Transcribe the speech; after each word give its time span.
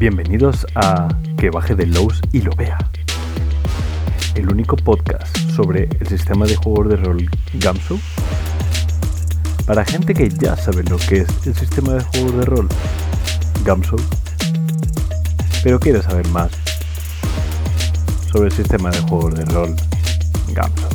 Bienvenidos 0.00 0.66
a 0.76 1.08
Que 1.36 1.50
baje 1.50 1.74
de 1.74 1.84
Lowe's 1.84 2.22
y 2.32 2.40
lo 2.40 2.52
vea. 2.52 2.78
El 4.34 4.50
único 4.50 4.74
podcast 4.74 5.36
sobre 5.54 5.90
el 6.00 6.06
sistema 6.06 6.46
de 6.46 6.56
juegos 6.56 6.88
de 6.88 6.96
rol 6.96 7.30
Gamsu. 7.52 8.00
Para 9.66 9.84
gente 9.84 10.14
que 10.14 10.30
ya 10.30 10.56
sabe 10.56 10.84
lo 10.84 10.96
que 10.96 11.18
es 11.18 11.46
el 11.46 11.54
sistema 11.54 11.92
de 11.92 12.00
juegos 12.00 12.34
de 12.34 12.44
rol 12.46 12.68
Gamsu. 13.62 13.96
Pero 15.62 15.78
quiere 15.78 16.00
saber 16.00 16.26
más 16.28 16.50
sobre 18.32 18.46
el 18.46 18.52
sistema 18.52 18.90
de 18.90 19.00
juegos 19.00 19.34
de 19.34 19.44
rol 19.44 19.76
Gamsu. 20.54 20.89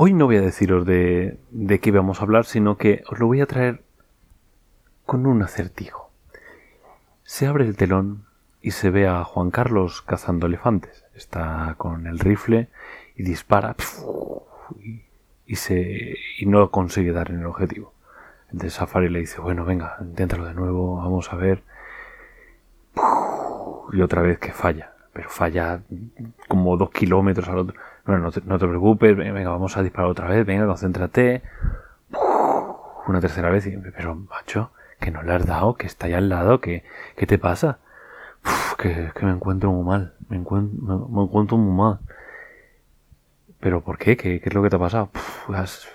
Hoy 0.00 0.12
no 0.12 0.26
voy 0.26 0.36
a 0.36 0.40
deciros 0.40 0.86
de, 0.86 1.40
de 1.50 1.80
qué 1.80 1.90
vamos 1.90 2.20
a 2.20 2.22
hablar, 2.22 2.44
sino 2.44 2.76
que 2.76 3.02
os 3.10 3.18
lo 3.18 3.26
voy 3.26 3.40
a 3.40 3.46
traer 3.46 3.82
con 5.04 5.26
un 5.26 5.42
acertijo. 5.42 6.12
Se 7.24 7.48
abre 7.48 7.64
el 7.64 7.76
telón 7.76 8.24
y 8.62 8.70
se 8.70 8.90
ve 8.90 9.08
a 9.08 9.24
Juan 9.24 9.50
Carlos 9.50 10.00
cazando 10.02 10.46
elefantes. 10.46 11.04
Está 11.16 11.74
con 11.78 12.06
el 12.06 12.20
rifle 12.20 12.68
y 13.16 13.24
dispara 13.24 13.74
y, 15.46 15.56
se, 15.56 16.14
y 16.38 16.46
no 16.46 16.70
consigue 16.70 17.10
dar 17.10 17.32
en 17.32 17.40
el 17.40 17.46
objetivo. 17.46 17.92
Entonces 18.52 18.74
Safari 18.74 19.08
le 19.08 19.18
dice, 19.18 19.40
bueno, 19.40 19.64
venga, 19.64 19.96
inténtalo 20.00 20.44
de 20.44 20.54
nuevo, 20.54 20.98
vamos 20.98 21.32
a 21.32 21.34
ver. 21.34 21.64
Y 23.92 24.00
otra 24.00 24.22
vez 24.22 24.38
que 24.38 24.52
falla, 24.52 24.92
pero 25.12 25.28
falla 25.28 25.82
como 26.46 26.76
dos 26.76 26.90
kilómetros 26.90 27.48
al 27.48 27.58
otro. 27.58 27.80
Bueno, 28.08 28.22
no 28.22 28.32
te, 28.32 28.40
no 28.40 28.58
te 28.58 28.66
preocupes, 28.66 29.14
venga, 29.14 29.50
vamos 29.50 29.76
a 29.76 29.82
disparar 29.82 30.10
otra 30.10 30.28
vez, 30.28 30.46
venga, 30.46 30.66
concéntrate. 30.66 31.42
Una 33.06 33.20
tercera 33.20 33.50
vez, 33.50 33.68
pero 33.94 34.14
macho, 34.14 34.70
que 34.98 35.10
no 35.10 35.22
le 35.22 35.34
has 35.34 35.44
dado, 35.44 35.74
que 35.74 35.86
está 35.86 36.06
ahí 36.06 36.14
al 36.14 36.30
lado, 36.30 36.58
que, 36.58 36.84
¿qué 37.16 37.26
te 37.26 37.36
pasa? 37.36 37.80
Uf, 38.46 38.76
que, 38.76 39.12
me 39.20 39.32
encuentro 39.32 39.70
muy 39.72 39.84
mal, 39.84 40.14
me 40.30 40.38
encuentro, 40.38 41.58
muy 41.58 41.76
mal. 41.76 41.98
¿Pero 43.60 43.82
por 43.82 43.98
qué? 43.98 44.16
¿Qué, 44.16 44.40
qué 44.40 44.48
es 44.48 44.54
lo 44.54 44.62
que 44.62 44.70
te 44.70 44.76
ha 44.76 44.78
pasado? 44.78 45.10
Es, 45.62 45.86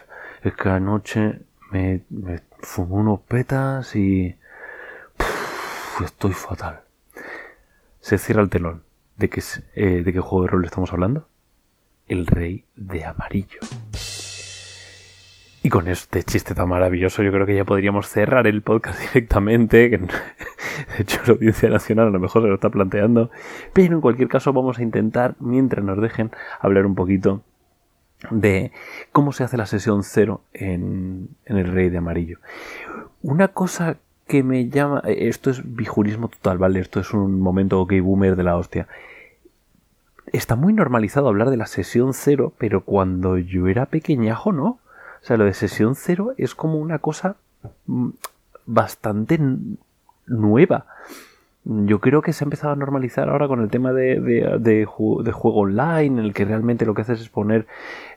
que 0.53 0.69
anoche 0.69 1.39
me, 1.71 2.03
me 2.11 2.41
fumé 2.59 2.93
unos 2.93 3.21
petas 3.21 3.95
y... 3.95 4.37
Estoy 6.03 6.33
fatal. 6.33 6.81
Se 8.01 8.19
cierra 8.19 8.43
el 8.43 8.51
telón. 8.51 8.83
¿De 9.17 9.29
qué, 9.31 9.41
eh, 9.73 10.03
¿De 10.03 10.13
qué 10.13 10.19
juego 10.19 10.43
de 10.43 10.51
rol 10.51 10.65
estamos 10.65 10.93
hablando? 10.93 11.27
El 12.07 12.27
Rey 12.27 12.65
de 12.75 13.05
Amarillo. 13.05 13.59
Y 15.65 15.69
con 15.69 15.87
este 15.87 16.23
chiste 16.23 16.53
tan 16.53 16.67
maravilloso 16.67 17.23
yo 17.23 17.31
creo 17.31 17.45
que 17.45 17.55
ya 17.55 17.63
podríamos 17.63 18.07
cerrar 18.07 18.47
el 18.47 18.61
podcast 18.61 18.99
directamente, 19.13 19.89
de 19.89 19.99
hecho 20.99 21.21
la 21.25 21.33
Audiencia 21.33 21.69
Nacional 21.69 22.07
a 22.07 22.11
lo 22.11 22.19
mejor 22.19 22.41
se 22.41 22.49
lo 22.49 22.55
está 22.55 22.69
planteando, 22.69 23.31
pero 23.71 23.95
en 23.95 24.01
cualquier 24.01 24.27
caso 24.27 24.51
vamos 24.51 24.79
a 24.79 24.83
intentar, 24.83 25.35
mientras 25.39 25.85
nos 25.85 26.01
dejen, 26.01 26.31
hablar 26.59 26.85
un 26.85 26.95
poquito 26.95 27.43
de 28.29 28.73
cómo 29.13 29.31
se 29.31 29.45
hace 29.45 29.55
la 29.55 29.65
sesión 29.65 30.03
cero 30.03 30.41
en, 30.53 31.29
en 31.45 31.57
el 31.57 31.71
Rey 31.71 31.89
de 31.89 31.97
Amarillo. 31.97 32.39
Una 33.21 33.47
cosa 33.49 33.97
que 34.27 34.43
me 34.43 34.67
llama, 34.67 35.01
esto 35.05 35.49
es 35.49 35.61
bijurismo 35.63 36.27
total, 36.27 36.57
¿vale? 36.57 36.79
Esto 36.81 36.99
es 36.99 37.13
un 37.13 37.39
momento 37.39 37.79
ok 37.79 37.93
boomer 38.01 38.35
de 38.35 38.43
la 38.43 38.57
hostia 38.57 38.87
está 40.33 40.55
muy 40.55 40.73
normalizado 40.73 41.29
hablar 41.29 41.51
de 41.51 41.57
la 41.57 41.67
sesión 41.67 42.13
cero, 42.13 42.53
pero 42.57 42.81
cuando 42.81 43.37
yo 43.37 43.67
era 43.67 43.85
pequeñajo, 43.85 44.51
¿no? 44.51 44.65
O 44.65 45.25
sea, 45.25 45.37
lo 45.37 45.45
de 45.45 45.53
sesión 45.53 45.95
cero 45.95 46.33
es 46.37 46.55
como 46.55 46.79
una 46.79 46.99
cosa 46.99 47.37
bastante 48.65 49.39
nueva. 50.25 50.87
Yo 51.65 51.99
creo 51.99 52.21
que 52.21 52.33
se 52.33 52.43
ha 52.43 52.47
empezado 52.47 52.73
a 52.73 52.75
normalizar 52.75 53.29
ahora 53.29 53.47
con 53.47 53.61
el 53.61 53.69
tema 53.69 53.93
de, 53.93 54.19
de, 54.19 54.57
de, 54.59 54.85
ju 54.85 55.23
de 55.23 55.31
juego 55.31 55.61
online, 55.61 56.19
en 56.19 56.25
el 56.25 56.33
que 56.33 56.43
realmente 56.43 56.85
lo 56.85 56.93
que 56.93 57.03
haces 57.03 57.21
es 57.21 57.29
poner, 57.29 57.67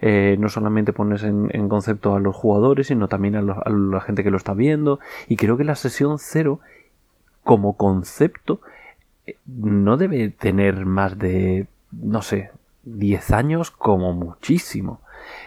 eh, 0.01 0.37
no 0.41 0.49
solamente 0.49 0.93
pones 0.93 1.23
en, 1.23 1.69
concepto 1.69 2.17
a 2.17 2.21
los 2.21 2.35
jugadores, 2.35 2.89
sino 2.89 3.07
también 3.07 3.37
a, 3.37 3.41
a 3.41 3.71
la 3.71 4.01
gente 4.01 4.25
que 4.25 4.33
lo 4.33 4.37
está 4.37 4.55
viendo. 4.55 4.99
Y 5.29 5.37
creo 5.37 5.57
que 5.57 5.65
la 5.65 5.77
sesión 5.77 6.19
cero, 6.19 6.59
como 7.45 7.77
concepto, 7.77 8.61
no 9.47 9.97
debe 9.97 10.31
tener 10.31 10.87
más 10.87 11.17
de 11.17 11.69
no 11.93 12.23
sé, 12.23 12.51
10 12.85 13.31
años 13.33 13.71
como 13.71 14.13
muchísimo. 14.13 15.01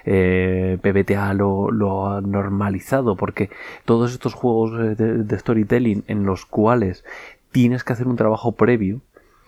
Eh, 0.03 0.77
PBTA 0.81 1.33
lo, 1.33 1.71
lo, 1.71 2.07
ha 2.07 2.21
normalizado 2.21 3.15
porque 3.15 3.49
todos 3.85 4.11
estos 4.11 4.33
juegos 4.33 4.97
de, 4.97 5.39
storytelling 5.39 6.03
en 6.07 6.25
los 6.25 6.45
cuales 6.45 7.05
tienes 7.51 7.83
que 7.83 7.93
hacer 7.93 8.07
un 8.07 8.17
trabajo 8.17 8.53
previo 8.53 9.01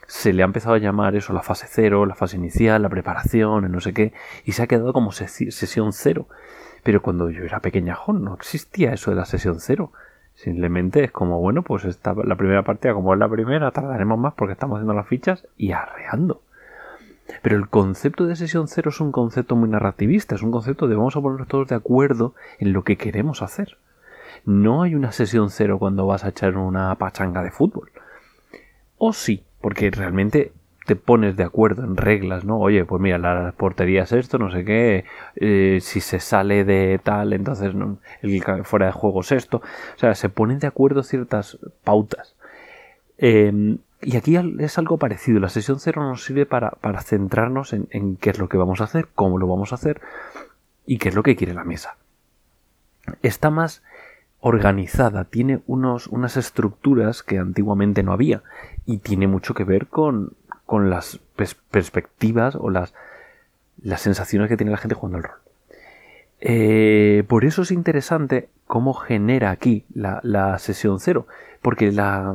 se 0.08 0.34
le 0.34 0.44
ha 0.44 0.46
empezado 0.46 0.76
a 0.76 0.80
llamar 0.80 1.16
eso 1.16 1.34
la 1.34 1.42
fase 1.42 1.68
cero, 1.70 2.06
la 2.06 2.16
fase 2.16 2.38
inicial, 2.38 2.82
la 2.82 2.90
preparación, 2.90 3.72
no 3.72 3.80
sé 3.80 3.94
qué, 3.94 4.14
y 4.46 4.54
se 4.54 4.64
ha 4.64 4.68
quedado 4.68 4.94
como 4.94 5.12
sesión 5.12 5.94
cero. 5.94 6.28
Pero 6.84 7.02
cuando 7.02 7.30
yo 7.30 7.44
era 7.44 7.60
pequeñajo 7.60 8.12
no 8.12 8.34
existía 8.34 8.94
eso 8.94 9.12
de 9.12 9.18
la 9.18 9.26
sesión 9.26 9.60
cero. 9.60 9.92
Simplemente 10.36 11.04
es 11.04 11.12
como, 11.12 11.40
bueno, 11.40 11.62
pues 11.62 11.86
esta, 11.86 12.14
la 12.14 12.36
primera 12.36 12.64
partida, 12.64 12.94
como 12.94 13.14
es 13.14 13.20
la 13.20 13.30
primera, 13.30 13.72
tardaremos 13.72 14.18
más 14.18 14.34
porque 14.34 14.54
estamos 14.54 14.78
haciendo 14.78 14.94
las 14.94 15.08
fichas 15.08 15.48
y 15.58 15.72
arreando. 15.72 16.42
Pero 17.42 17.58
el 17.58 17.70
concepto 17.70 18.26
de 18.26 18.36
sesión 18.36 18.68
cero 18.68 18.90
es 18.90 19.00
un 19.00 19.12
concepto 19.12 19.56
muy 19.56 19.70
narrativista, 19.70 20.36
es 20.36 20.42
un 20.42 20.52
concepto 20.52 20.88
de 20.88 20.96
vamos 20.96 21.16
a 21.16 21.22
ponernos 21.22 21.48
todos 21.48 21.68
de 21.68 21.76
acuerdo 21.76 22.36
en 22.60 22.74
lo 22.74 22.84
que 22.84 22.98
queremos 22.98 23.42
hacer. 23.42 23.78
No 24.46 24.84
hay 24.84 24.96
una 24.96 25.12
sesión 25.12 25.50
cero 25.50 25.78
cuando 25.80 26.06
vas 26.06 26.24
a 26.24 26.30
echar 26.30 26.58
una 26.58 26.94
pachanga 26.96 27.44
de 27.44 27.52
fútbol. 27.52 27.92
O 28.98 29.14
sí, 29.14 29.44
porque 29.62 29.92
realmente 29.92 30.52
te 30.86 30.96
pones 30.96 31.38
de 31.38 31.44
acuerdo 31.44 31.84
en 31.84 31.96
reglas, 31.96 32.44
¿no? 32.44 32.60
Oye, 32.60 32.86
pues 32.86 33.02
mira, 33.02 33.18
la 33.18 33.54
portería 33.56 34.04
es 34.04 34.12
esto, 34.12 34.38
no 34.40 34.52
sé 34.52 34.66
qué, 34.66 35.06
eh, 35.36 35.80
si 35.82 36.02
se 36.02 36.20
sale 36.20 36.66
de 36.66 37.00
tal, 37.02 37.34
entonces 37.34 37.76
no, 37.76 38.00
el 38.22 38.42
fuera 38.64 38.88
de 38.88 38.92
juego 38.92 39.22
es 39.22 39.32
esto. 39.32 39.58
O 39.58 40.00
sea, 40.00 40.16
se 40.16 40.30
ponen 40.30 40.60
de 40.60 40.68
acuerdo 40.68 41.04
ciertas 41.04 41.60
pautas. 41.84 42.36
Eh, 43.20 43.78
y 44.02 44.18
aquí 44.18 44.38
es 44.60 44.78
algo 44.78 44.98
parecido. 44.98 45.40
La 45.40 45.50
sesión 45.50 45.80
cero 45.80 46.04
nos 46.04 46.24
sirve 46.24 46.46
para, 46.46 46.72
para 46.72 47.02
centrarnos 47.02 47.74
en, 47.74 47.88
en, 47.92 48.16
qué 48.16 48.32
es 48.32 48.40
lo 48.40 48.50
que 48.50 48.58
vamos 48.58 48.82
a 48.82 48.86
hacer, 48.86 49.08
cómo 49.14 49.38
lo 49.38 49.48
vamos 49.48 49.72
a 49.72 49.76
hacer 49.76 50.02
y 50.86 50.98
qué 50.98 51.10
es 51.10 51.16
lo 51.16 51.24
que 51.24 51.36
quiere 51.36 51.54
la 51.54 51.64
mesa. 51.64 51.98
Está 53.22 53.50
más 53.50 53.84
organizada, 54.40 55.26
tiene 55.26 55.62
unos, 55.68 56.08
unas 56.08 56.36
estructuras 56.36 57.22
que 57.22 57.38
antiguamente 57.38 58.02
no 58.04 58.12
había 58.12 58.42
y 58.86 58.98
tiene 58.98 59.28
mucho 59.28 59.54
que 59.54 59.64
ver 59.64 59.88
con, 59.88 60.34
con 60.66 60.90
las 60.90 61.20
pers 61.36 61.56
perspectivas 61.56 62.56
o 62.56 62.70
las, 62.70 62.94
las 63.82 64.02
sensaciones 64.02 64.50
que 64.50 64.58
tiene 64.58 64.72
la 64.72 64.78
gente 64.78 64.96
jugando 64.96 65.20
el 65.20 65.24
rol. 65.26 65.38
Eh, 66.40 67.24
por 67.28 67.46
eso 67.46 67.62
es 67.62 67.72
interesante 67.72 68.50
cómo 68.66 68.96
genera 68.96 69.52
aquí 69.52 69.86
la, 69.94 70.20
la 70.24 70.58
sesión 70.58 71.00
cero, 71.00 71.28
porque 71.62 71.92
la, 71.92 72.34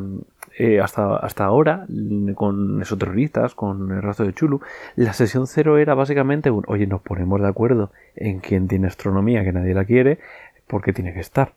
eh, 0.58 0.80
hasta, 0.80 1.16
hasta 1.16 1.44
ahora, 1.44 1.86
con 2.34 2.80
esoterroristas, 2.80 3.54
con 3.54 3.92
el 3.92 4.02
rastro 4.02 4.24
de 4.24 4.32
Chulu, 4.32 4.62
la 4.94 5.12
sesión 5.12 5.46
cero 5.46 5.76
era 5.76 5.94
básicamente 5.94 6.50
un, 6.50 6.64
oye, 6.66 6.86
nos 6.86 7.02
ponemos 7.02 7.40
de 7.42 7.48
acuerdo 7.48 7.90
en 8.14 8.40
quién 8.40 8.66
tiene 8.66 8.86
astronomía, 8.86 9.44
que 9.44 9.52
nadie 9.52 9.74
la 9.74 9.84
quiere, 9.84 10.18
porque 10.66 10.94
tiene 10.94 11.12
que 11.12 11.20
estar. 11.20 11.52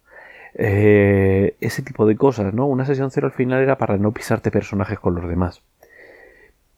Eh, 0.55 1.55
ese 1.61 1.81
tipo 1.81 2.05
de 2.05 2.17
cosas, 2.17 2.53
¿no? 2.53 2.65
Una 2.65 2.85
sesión 2.85 3.09
cero 3.11 3.27
al 3.27 3.33
final 3.33 3.61
era 3.61 3.77
para 3.77 3.97
no 3.97 4.11
pisarte 4.11 4.51
personajes 4.51 4.99
con 4.99 5.15
los 5.15 5.29
demás. 5.29 5.61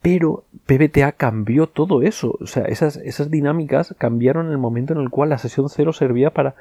Pero 0.01 0.43
PBTA 0.67 1.13
cambió 1.13 1.67
todo 1.67 2.03
eso. 2.03 2.37
O 2.39 2.47
sea, 2.47 2.65
esas, 2.65 2.97
esas 2.97 3.31
dinámicas 3.31 3.95
cambiaron 3.97 4.47
en 4.47 4.51
el 4.51 4.57
momento 4.57 4.93
en 4.93 4.99
el 4.99 5.09
cual 5.09 5.29
la 5.29 5.37
sesión 5.39 5.69
cero 5.69 5.93
servía 5.93 6.31
para 6.31 6.55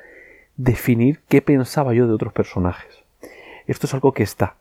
definir 0.56 1.20
qué 1.28 1.42
pensaba 1.42 1.92
yo 1.92 2.06
de 2.06 2.14
otros 2.14 2.32
personajes. 2.32 3.02
Esto 3.66 3.86
es 3.86 3.94
algo 3.94 4.12
que 4.12 4.22
está, 4.22 4.56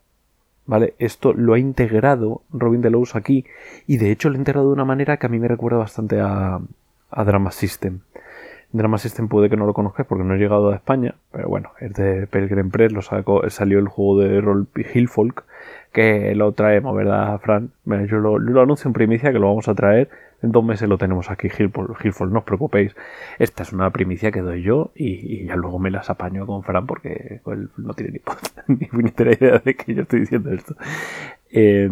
¿Vale? 0.70 0.94
Esto 1.00 1.32
lo 1.32 1.54
ha 1.54 1.58
integrado 1.58 2.42
Robin 2.52 2.80
Delos 2.80 3.16
aquí 3.16 3.44
y 3.88 3.96
de 3.96 4.12
hecho 4.12 4.28
lo 4.28 4.36
ha 4.36 4.38
integrado 4.38 4.68
de 4.68 4.74
una 4.74 4.84
manera 4.84 5.16
que 5.16 5.26
a 5.26 5.28
mí 5.28 5.40
me 5.40 5.48
recuerda 5.48 5.78
bastante 5.78 6.20
a, 6.20 6.60
Drama 7.26 7.50
System. 7.50 7.98
Drama 8.70 8.98
System 8.98 9.26
puede 9.26 9.50
que 9.50 9.56
no 9.56 9.66
lo 9.66 9.74
conozcáis 9.74 10.06
porque 10.06 10.22
no 10.22 10.36
he 10.36 10.38
llegado 10.38 10.70
a 10.70 10.76
España, 10.76 11.16
pero 11.32 11.48
bueno, 11.48 11.72
es 11.80 11.92
de 11.94 12.28
Pelgrim 12.28 12.70
Press, 12.70 12.92
lo 12.92 13.02
sacó, 13.02 13.50
salió 13.50 13.80
el 13.80 13.88
juego 13.88 14.20
de 14.20 14.40
rol 14.40 14.68
Hillfolk, 14.76 15.42
que 15.90 16.36
lo 16.36 16.52
traemos, 16.52 16.94
¿verdad, 16.94 17.40
Fran? 17.40 17.72
Yo 18.08 18.18
lo, 18.18 18.62
anuncio 18.62 18.86
en 18.86 18.92
primicia 18.92 19.32
que 19.32 19.40
lo 19.40 19.48
vamos 19.48 19.66
a 19.66 19.74
traer, 19.74 20.08
En 20.42 20.52
dos 20.52 20.64
meses 20.64 20.88
lo 20.88 20.96
tenemos 20.96 21.30
aquí, 21.30 21.48
Hillfall, 21.48 22.32
no 22.32 22.38
os 22.38 22.44
preocupéis. 22.44 22.94
Esta 23.38 23.62
es 23.62 23.72
una 23.72 23.90
primicia 23.90 24.30
que 24.30 24.40
doy 24.40 24.62
yo 24.62 24.90
y, 24.94 25.44
ya 25.44 25.56
luego 25.56 25.78
me 25.78 25.90
las 25.90 26.08
apaño 26.08 26.46
con 26.46 26.62
Fran 26.62 26.86
porque 26.86 27.40
él 27.46 27.70
no 27.76 27.94
tiene 27.94 28.20
ni, 28.66 28.88
ni, 28.92 29.10
idea 29.10 29.58
de 29.58 29.74
que 29.74 29.94
yo 29.94 30.02
estoy 30.02 30.20
diciendo 30.20 30.50
esto. 30.52 30.74
Eh, 31.50 31.90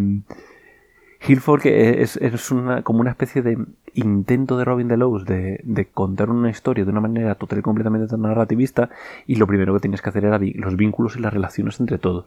es, 1.20 2.54
como 2.84 3.00
una 3.00 3.10
especie 3.10 3.42
de 3.42 3.58
intento 3.94 4.56
de 4.56 4.64
Robin 4.64 4.88
Delos 4.88 5.24
de, 5.24 5.60
de 5.64 5.86
contar 5.86 6.30
una 6.30 6.48
historia 6.48 6.84
de 6.84 6.90
una 6.90 7.00
manera 7.00 7.34
total 7.34 7.58
y 7.58 7.62
completamente 7.62 8.16
narrativista 8.16 8.88
y 9.26 9.34
lo 9.34 9.46
primero 9.46 9.74
que 9.74 9.80
tienes 9.80 10.00
que 10.00 10.08
hacer 10.08 10.24
era 10.24 10.38
los 10.38 10.76
vínculos 10.76 11.16
y 11.16 11.20
las 11.20 11.34
relaciones 11.34 11.80
entre 11.80 11.98
todos. 11.98 12.26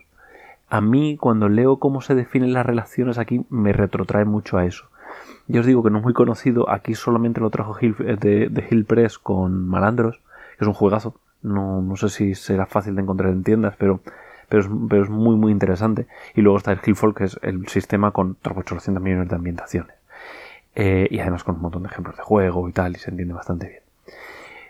A 0.70 0.82
mí 0.82 1.18
cuando 1.18 1.50
leo 1.50 1.78
cómo 1.78 2.02
se 2.02 2.16
definen 2.16 2.54
las 2.54 2.66
relaciones 2.66 3.18
aquí 3.18 3.46
me 3.50 3.74
retrotrae 3.74 4.26
mucho 4.26 4.58
a 4.58 4.66
eso. 4.66 4.86
Ya 5.51 5.59
os 5.59 5.65
digo 5.65 5.83
que 5.83 5.89
no 5.89 5.98
es 5.98 6.03
muy 6.06 6.13
conocido, 6.13 6.69
aquí 6.69 6.95
solamente 6.95 7.42
lo 7.42 7.50
trajo 7.50 7.75
Hill, 7.80 7.95
eh, 8.00 8.15
de, 8.50 8.68
Hill 8.69 8.86
Press 8.86 9.19
con 9.19 9.68
Malandros, 9.68 10.21
que 10.57 10.63
es 10.63 10.68
un 10.68 10.74
juegazo. 10.74 11.15
No, 11.42 11.81
no 11.81 11.98
sé 11.98 12.07
si 12.07 12.36
será 12.36 12.65
fácil 12.68 12.95
de 12.95 13.01
encontrar 13.01 13.31
en 13.31 13.44
tiendas, 13.44 13.75
pero 13.77 14.00
pero 14.48 15.03
es, 15.03 15.09
muy 15.09 15.36
muy 15.36 15.51
interesante. 15.51 16.07
Y 16.36 16.42
luego 16.42 16.57
está 16.57 16.71
el 16.71 16.80
Hillfolk, 16.86 17.18
que 17.18 17.24
es 17.25 17.38
el 17.42 17.68
sistema 17.68 18.12
con 18.12 18.38
800 18.44 19.03
millones 19.03 19.27
de 19.27 19.36
ambientaciones. 19.36 19.95
Eh, 20.75 21.07
y 21.12 21.19
además 21.19 21.44
con 21.44 21.56
un 21.56 21.62
montón 21.62 21.83
de 21.83 21.89
ejemplos 21.89 22.15
de 22.15 22.24
juego 22.24 22.69
y 22.69 22.71
tal, 22.71 22.94
y 22.94 23.00
se 23.00 23.12
entiende 23.12 23.33
bastante 23.33 23.68
bien. 23.68 23.81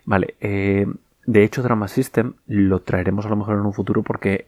Vale, 0.06 0.36
eh, 0.40 0.88
de 1.28 1.44
hecho 1.44 1.62
Drama 1.62 1.88
System 1.90 2.34
lo 2.48 2.80
traeremos 2.82 3.28
a 3.28 3.30
lo 3.30 3.36
mejor 3.36 3.56
en 3.56 3.68
un 3.68 3.74
futuro 3.74 4.02
porque 4.02 4.46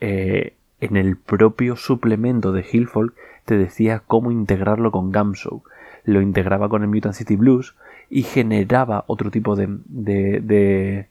en 0.79 0.97
el 0.97 1.15
propio 1.15 1.75
suplemento 1.75 2.51
de 2.51 2.65
Hillfolk 2.71 3.13
te 3.45 3.55
decía 3.55 4.01
cómo 4.07 4.31
integrarlo 4.31 4.91
con 4.91 5.11
Gamshow. 5.11 5.63
Lo 6.03 6.21
integraba 6.21 6.69
con 6.69 6.81
el 6.81 6.89
Mutant 6.89 7.15
City 7.15 7.35
Blues 7.35 7.75
y 8.09 8.23
generaba 8.23 9.05
otro 9.07 9.31
tipo 9.31 9.55
de, 9.55 9.67
de 9.87 11.07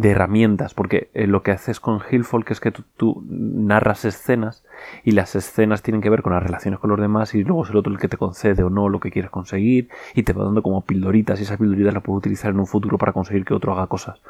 de 0.00 0.10
herramientas, 0.12 0.72
porque 0.72 1.10
eh, 1.14 1.26
lo 1.26 1.42
que 1.42 1.50
haces 1.50 1.80
con 1.80 2.00
Hillfolk 2.00 2.50
es 2.50 2.60
que 2.60 2.70
tú, 2.70 3.22
narras 3.28 4.04
escenas 4.06 4.64
y 5.04 5.10
las 5.10 5.34
escenas 5.34 5.82
tienen 5.82 6.00
que 6.00 6.08
ver 6.08 6.22
con 6.22 6.32
las 6.32 6.42
relaciones 6.42 6.80
con 6.80 6.88
los 6.88 7.00
demás 7.00 7.34
y 7.34 7.44
luego 7.44 7.64
es 7.64 7.70
el 7.70 7.76
otro 7.76 7.92
el 7.92 7.98
que 7.98 8.08
te 8.08 8.16
concede 8.16 8.62
o 8.62 8.70
no 8.70 8.88
lo 8.88 8.98
que 9.00 9.10
quieres 9.10 9.30
conseguir 9.30 9.90
y 10.14 10.22
te 10.22 10.32
va 10.32 10.44
dando 10.44 10.62
como 10.62 10.80
pildoritas 10.82 11.40
y 11.40 11.42
esas 11.42 11.58
pildoritas 11.58 11.92
las 11.92 12.02
puedes 12.02 12.18
utilizar 12.18 12.52
en 12.52 12.60
un 12.60 12.66
futuro 12.66 12.98
para 12.98 13.12
conseguir 13.12 13.44
que 13.44 13.52
otro 13.52 13.72
haga 13.72 13.88
cosas. 13.88 14.20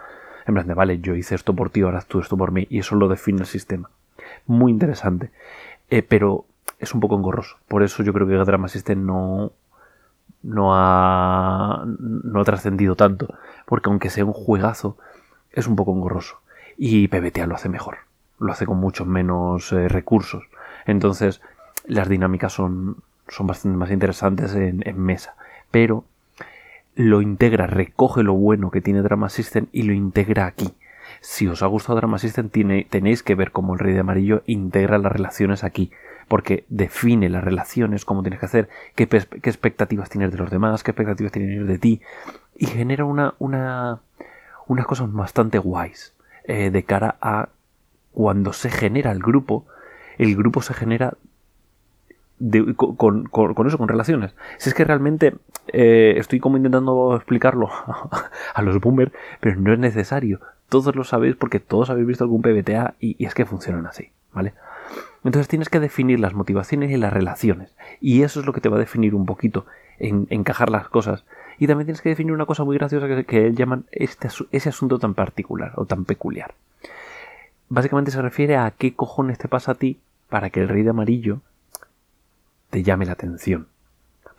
En 0.46 0.54
plan 0.54 0.66
de, 0.66 0.74
vale, 0.74 0.98
yo 0.98 1.14
hice 1.14 1.34
esto 1.34 1.54
por 1.54 1.70
ti, 1.70 1.82
ahora 1.82 2.00
tú 2.00 2.18
esto 2.18 2.36
por 2.36 2.50
mí 2.50 2.66
y 2.70 2.80
eso 2.80 2.96
lo 2.96 3.06
define 3.06 3.40
el 3.40 3.46
sistema. 3.46 3.90
Muy 4.46 4.72
interesante, 4.72 5.30
eh, 5.90 6.02
pero 6.02 6.46
es 6.80 6.94
un 6.94 7.00
poco 7.00 7.16
engorroso. 7.16 7.58
Por 7.68 7.82
eso 7.82 8.02
yo 8.02 8.12
creo 8.12 8.26
que 8.26 8.34
Drama 8.34 8.68
System 8.68 9.04
no, 9.06 9.52
no 10.42 10.74
ha, 10.74 11.84
no 11.98 12.40
ha 12.40 12.44
trascendido 12.44 12.96
tanto, 12.96 13.34
porque 13.66 13.90
aunque 13.90 14.10
sea 14.10 14.24
un 14.24 14.32
juegazo, 14.32 14.96
es 15.52 15.66
un 15.66 15.76
poco 15.76 15.92
engorroso. 15.92 16.40
Y 16.76 17.08
PBTA 17.08 17.46
lo 17.46 17.54
hace 17.54 17.68
mejor. 17.68 17.98
Lo 18.38 18.52
hace 18.52 18.66
con 18.66 18.78
muchos 18.78 19.06
menos 19.06 19.72
eh, 19.72 19.88
recursos. 19.88 20.44
Entonces, 20.86 21.42
las 21.86 22.08
dinámicas 22.08 22.52
son, 22.52 22.96
son 23.28 23.46
bastante 23.46 23.76
más 23.76 23.90
interesantes 23.90 24.54
en, 24.54 24.82
mesa. 24.98 25.34
Pero 25.70 26.04
lo 26.94 27.20
integra, 27.20 27.66
recoge 27.66 28.22
lo 28.22 28.34
bueno 28.34 28.70
que 28.70 28.80
tiene 28.80 29.02
Drama 29.02 29.28
System 29.28 29.66
y 29.72 29.82
lo 29.82 29.92
integra 29.92 30.46
aquí. 30.46 30.72
Si 31.20 31.46
os 31.46 31.62
ha 31.62 31.66
gustado 31.66 31.96
Drama 31.96 32.18
System, 32.18 32.48
tenéis 32.48 33.22
que 33.22 33.34
ver 33.34 33.52
cómo 33.52 33.74
el 33.74 33.80
Rey 33.80 33.94
de 33.94 34.00
Amarillo 34.00 34.42
integra 34.46 34.98
las 34.98 35.12
relaciones 35.12 35.64
aquí. 35.64 35.90
Porque 36.28 36.64
define 36.68 37.28
las 37.28 37.42
relaciones, 37.42 38.04
cómo 38.04 38.22
tienes 38.22 38.38
que 38.38 38.46
hacer, 38.46 38.68
qué, 38.94 39.08
qué 39.08 39.50
expectativas 39.50 40.10
tienes 40.10 40.30
de 40.30 40.38
los 40.38 40.50
demás, 40.50 40.84
qué 40.84 40.92
expectativas 40.92 41.32
tienes 41.32 41.66
de 41.66 41.78
ti. 41.78 42.00
Y 42.56 42.66
genera 42.66 43.04
una, 43.04 43.34
una, 43.38 44.00
unas 44.68 44.86
cosas 44.86 45.12
bastante 45.12 45.58
guays 45.58 46.14
eh, 46.44 46.70
de 46.70 46.84
cara 46.84 47.16
a 47.20 47.48
cuando 48.12 48.52
se 48.52 48.70
genera 48.70 49.12
el 49.12 49.20
grupo, 49.20 49.66
el 50.18 50.36
grupo 50.36 50.62
se 50.62 50.74
genera 50.74 51.14
con, 52.76 53.66
eso, 53.66 53.78
con 53.78 53.88
relaciones. 53.88 54.34
Si 54.58 54.70
es 54.70 54.74
que 54.74 54.84
realmente 54.84 55.34
eh, 55.68 56.14
estoy 56.16 56.40
como 56.40 56.56
intentando 56.56 57.14
explicarlo 57.14 57.70
a 58.54 58.62
los 58.62 58.80
boomers, 58.80 59.12
pero 59.40 59.56
no 59.56 59.72
es 59.72 59.78
necesario. 59.78 60.40
Todos 60.70 60.96
lo 60.96 61.04
sabéis 61.04 61.36
porque 61.36 61.60
todos 61.60 61.90
habéis 61.90 62.06
visto 62.06 62.24
algún 62.24 62.40
PBTA 62.40 62.94
y, 62.98 63.22
es 63.22 63.34
que 63.34 63.44
funcionan 63.44 63.86
así, 63.86 64.10
¿vale? 64.32 64.54
Entonces 65.22 65.48
tienes 65.48 65.68
que 65.68 65.80
definir 65.80 66.18
las 66.18 66.32
motivaciones 66.32 66.90
y 66.90 66.96
las 66.96 67.12
relaciones. 67.12 67.74
Y 68.00 68.22
eso 68.22 68.40
es 68.40 68.46
lo 68.46 68.54
que 68.54 68.62
te 68.62 68.70
va 68.70 68.76
a 68.76 68.80
definir 68.80 69.14
un 69.14 69.26
poquito, 69.26 69.66
en, 69.98 70.26
encajar 70.30 70.70
las 70.70 70.88
cosas 70.88 71.24
y 71.58 71.66
también 71.66 71.86
tienes 71.86 72.00
que 72.00 72.08
definir 72.08 72.32
una 72.32 72.46
cosa 72.46 72.64
muy 72.64 72.78
graciosa 72.78 73.06
que, 73.24 73.52
llaman 73.52 73.84
este, 73.92 74.28
ese 74.50 74.68
asunto 74.70 74.98
tan 74.98 75.12
particular 75.12 75.72
o 75.76 75.84
tan 75.84 76.06
peculiar. 76.06 76.54
Básicamente 77.68 78.10
se 78.10 78.22
refiere 78.22 78.56
a 78.56 78.70
qué 78.70 78.94
cojones 78.94 79.38
te 79.38 79.46
pasa 79.46 79.72
a 79.72 79.74
ti 79.74 80.00
para 80.30 80.48
que 80.48 80.60
el 80.60 80.68
rey 80.68 80.82
de 80.82 80.90
amarillo 80.90 81.42
te 82.70 82.82
llame 82.82 83.04
la 83.04 83.12
atención. 83.12 83.66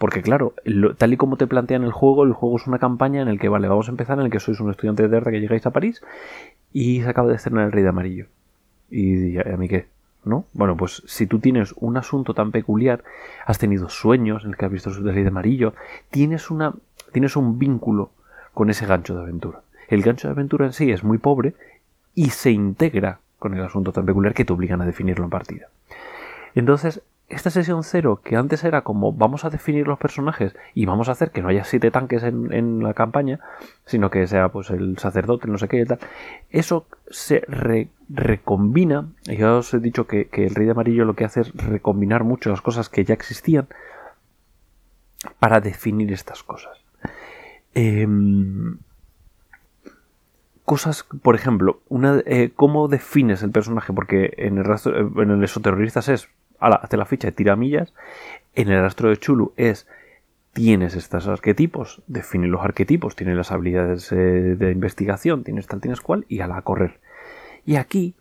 Porque 0.02 0.24
claro, 0.24 0.56
tal 0.98 1.14
y 1.14 1.18
como 1.18 1.38
te 1.38 1.46
plantean 1.46 1.84
el 1.84 1.92
juego, 1.92 2.24
el 2.24 2.34
juego 2.34 2.58
es 2.58 2.66
una 2.66 2.80
campaña 2.80 3.22
en 3.22 3.28
el 3.28 3.40
que, 3.40 3.50
vale, 3.50 3.68
vamos 3.68 3.88
a 3.88 3.92
empezar 3.92 4.18
en 4.18 4.26
el 4.26 4.32
que 4.32 4.40
sois 4.40 4.60
un 4.60 4.72
estudiante 4.72 5.08
de 5.08 5.16
arte 5.16 5.30
que 5.30 5.40
llegáis 5.40 5.68
a 5.68 5.70
París 5.70 6.02
y 6.74 7.04
se 7.04 7.08
acaba 7.08 7.30
de 7.30 7.36
estrenar 7.36 7.66
el 7.66 7.72
rey 7.72 7.84
de 7.84 7.90
amarillo. 7.90 8.26
¿Y 8.90 9.38
a 9.38 9.58
mí 9.58 9.70
qué? 9.70 9.86
¿no? 10.26 10.46
Bueno, 10.54 10.76
pues 10.76 11.04
si 11.06 11.28
tú 11.28 11.38
tienes 11.38 11.76
un 11.78 11.98
asunto 11.98 12.34
tan 12.34 12.52
peculiar, 12.52 13.04
has 13.46 13.60
tenido 13.60 13.90
sueños 13.90 14.44
en 14.44 14.50
el 14.50 14.58
que 14.58 14.66
has 14.66 14.72
visto 14.72 14.90
el 14.90 15.14
rey 15.14 15.22
de 15.22 15.30
amarillo, 15.30 15.76
tienes 16.10 16.50
una 16.50 16.74
tienes 17.14 17.36
un 17.36 17.60
vínculo 17.60 18.10
con 18.56 18.72
ese 18.72 18.88
gancho 18.88 19.14
de 19.14 19.22
aventura. 19.22 19.62
El 19.88 20.02
gancho 20.02 20.28
de 20.28 20.32
aventura 20.32 20.66
en 20.66 20.74
sí 20.74 20.92
es 20.92 21.04
muy 21.04 21.20
pobre 21.20 21.54
y 22.16 22.32
se 22.32 22.50
integra 22.50 23.20
con 23.38 23.54
el 23.54 23.64
asunto 23.64 23.92
tan 23.92 24.08
peculiar 24.08 24.34
que 24.34 24.46
te 24.46 24.54
obligan 24.54 24.82
a 24.82 24.88
definirlo 24.88 25.26
en 25.26 25.30
partida. 25.30 25.68
Entonces, 26.56 27.04
esta 27.32 27.50
sesión 27.50 27.84
cero, 27.84 28.22
que 28.24 28.36
antes 28.36 28.64
era 28.64 28.82
como 28.82 29.14
vamos 29.14 29.46
a 29.46 29.50
definir 29.50 29.88
los 29.88 29.98
personajes 29.98 30.56
y 30.74 30.86
vamos 30.86 31.10
a 31.10 31.14
hacer 31.14 31.32
que 31.32 31.42
no 31.42 31.48
haya 31.48 31.64
siete 31.64 31.92
tanques 31.92 32.24
en, 32.24 32.84
la 32.84 32.94
campaña, 32.94 33.40
sino 33.86 34.10
que 34.10 34.28
sea 34.28 34.50
pues 34.50 34.70
el 34.70 34.98
sacerdote, 34.98 35.48
no 35.48 35.58
sé 35.58 35.68
qué 35.68 35.82
y 35.82 35.86
tal, 35.86 36.00
eso 36.50 36.86
se 37.10 37.44
recombina, 38.10 39.08
ya 39.24 39.56
os 39.56 39.74
he 39.74 39.80
dicho 39.80 40.08
que, 40.08 40.28
que, 40.28 40.46
el 40.46 40.56
rey 40.56 40.66
de 40.66 40.72
amarillo 40.72 41.06
lo 41.06 41.16
que 41.16 41.26
hace 41.26 41.42
es 41.42 41.54
recombinar 41.54 42.24
mucho 42.24 42.50
las 42.50 42.62
cosas 42.62 42.90
que 42.90 43.04
ya 43.04 43.14
existían 43.14 43.68
para 45.40 45.62
definir 45.62 46.12
estas 46.12 46.44
cosas. 46.44 46.78
Em, 47.74 48.78
cosas, 50.66 51.06
por 51.22 51.36
ejemplo, 51.36 51.82
una, 51.90 52.22
eh, 52.26 52.52
¿cómo 52.56 52.88
defines 52.88 53.44
el 53.44 53.52
personaje? 53.52 53.94
Porque 53.94 54.34
en 54.38 54.58
el 54.58 54.66
en 54.66 55.32
el 55.32 55.44
esoterroristas 55.44 56.10
es, 56.10 56.30
ala, 56.62 56.88
la 56.90 57.06
ficha 57.06 57.28
de 57.28 57.32
tiramillas. 57.34 57.94
En 58.56 58.70
el 58.70 58.82
rastro 58.82 59.10
de 59.10 59.18
Chulu 59.18 59.54
es, 59.58 59.88
tienes 60.54 60.96
estos 60.96 61.28
arquetipos, 61.28 62.02
define 62.08 62.48
los 62.48 62.62
arquetipos, 62.62 63.16
tienes 63.16 63.36
las 63.36 63.52
habilidades 63.52 64.12
eh, 64.12 64.16
de 64.16 64.72
investigación, 64.72 65.44
tienes 65.44 65.68
tal, 65.68 65.82
tienes 65.82 66.02
cual, 66.02 66.26
y 66.30 66.40
ala, 66.40 66.58
a 66.58 66.62
correr. 66.62 67.00
Y 67.66 67.76
aquí 67.76 68.16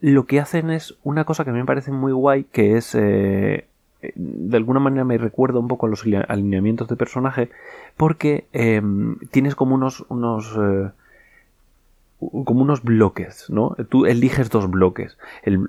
lo 0.00 0.26
que 0.26 0.40
hacen 0.40 0.70
es 0.70 0.96
una 1.02 1.24
cosa 1.24 1.44
que 1.44 1.50
a 1.50 1.52
mí 1.52 1.60
me 1.60 1.64
parece 1.64 1.92
muy 1.92 2.12
guay, 2.12 2.44
que 2.44 2.76
es 2.76 2.94
eh, 2.94 3.66
de 4.14 4.56
alguna 4.56 4.80
manera 4.80 5.04
me 5.04 5.18
recuerda 5.18 5.58
un 5.58 5.68
poco 5.68 5.86
a 5.86 5.88
los 5.88 6.04
alineamientos 6.28 6.88
de 6.88 6.96
personaje 6.96 7.50
porque 7.96 8.46
em, 8.52 9.16
tienes 9.30 9.54
como 9.54 9.74
unos 9.74 10.04
unos 10.08 10.56
eh, 10.60 10.90
como 12.44 12.62
unos 12.62 12.82
bloques, 12.82 13.48
¿no? 13.50 13.76
Tú 13.88 14.06
eliges 14.06 14.50
dos 14.50 14.70
bloques. 14.70 15.18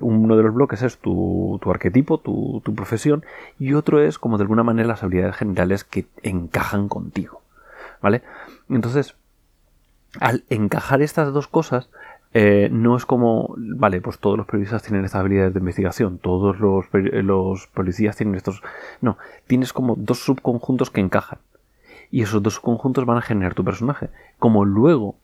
uno 0.00 0.36
de 0.36 0.42
los 0.42 0.54
bloques 0.54 0.82
es 0.82 0.98
tu, 0.98 1.60
arquetipo, 1.66 2.18
tu, 2.18 2.74
profesión, 2.74 3.24
y 3.58 3.74
otro 3.74 4.00
es 4.00 4.18
como 4.18 4.38
de 4.38 4.42
alguna 4.42 4.62
manera 4.62 4.88
las 4.88 5.02
habilidades 5.02 5.36
generales 5.36 5.84
que 5.84 6.06
encajan 6.22 6.88
contigo, 6.88 7.42
¿vale? 8.00 8.22
Entonces, 8.68 9.16
al 10.20 10.44
encajar 10.48 11.02
estas 11.02 11.32
dos 11.32 11.48
cosas, 11.48 11.90
eh, 12.32 12.68
no 12.70 12.96
es 12.96 13.06
como, 13.06 13.54
vale, 13.56 14.00
pues 14.00 14.18
todos 14.18 14.36
los 14.36 14.46
periodistas 14.46 14.82
tienen 14.82 15.04
estas 15.04 15.20
habilidades 15.20 15.54
de 15.54 15.60
investigación, 15.60 16.18
todos 16.18 16.58
los, 16.58 16.86
los 16.92 17.66
policías 17.68 18.16
tienen 18.16 18.34
estos... 18.34 18.62
No, 19.00 19.18
tienes 19.46 19.72
como 19.72 19.94
dos 19.96 20.18
subconjuntos 20.18 20.90
que 20.90 21.00
encajan. 21.00 21.38
Y 22.10 22.22
esos 22.22 22.42
dos 22.42 22.54
subconjuntos 22.54 23.06
van 23.06 23.18
a 23.18 23.22
generar 23.22 23.54
tu 23.54 23.64
personaje. 23.64 24.10
Como 24.38 24.64
luego 24.64 25.16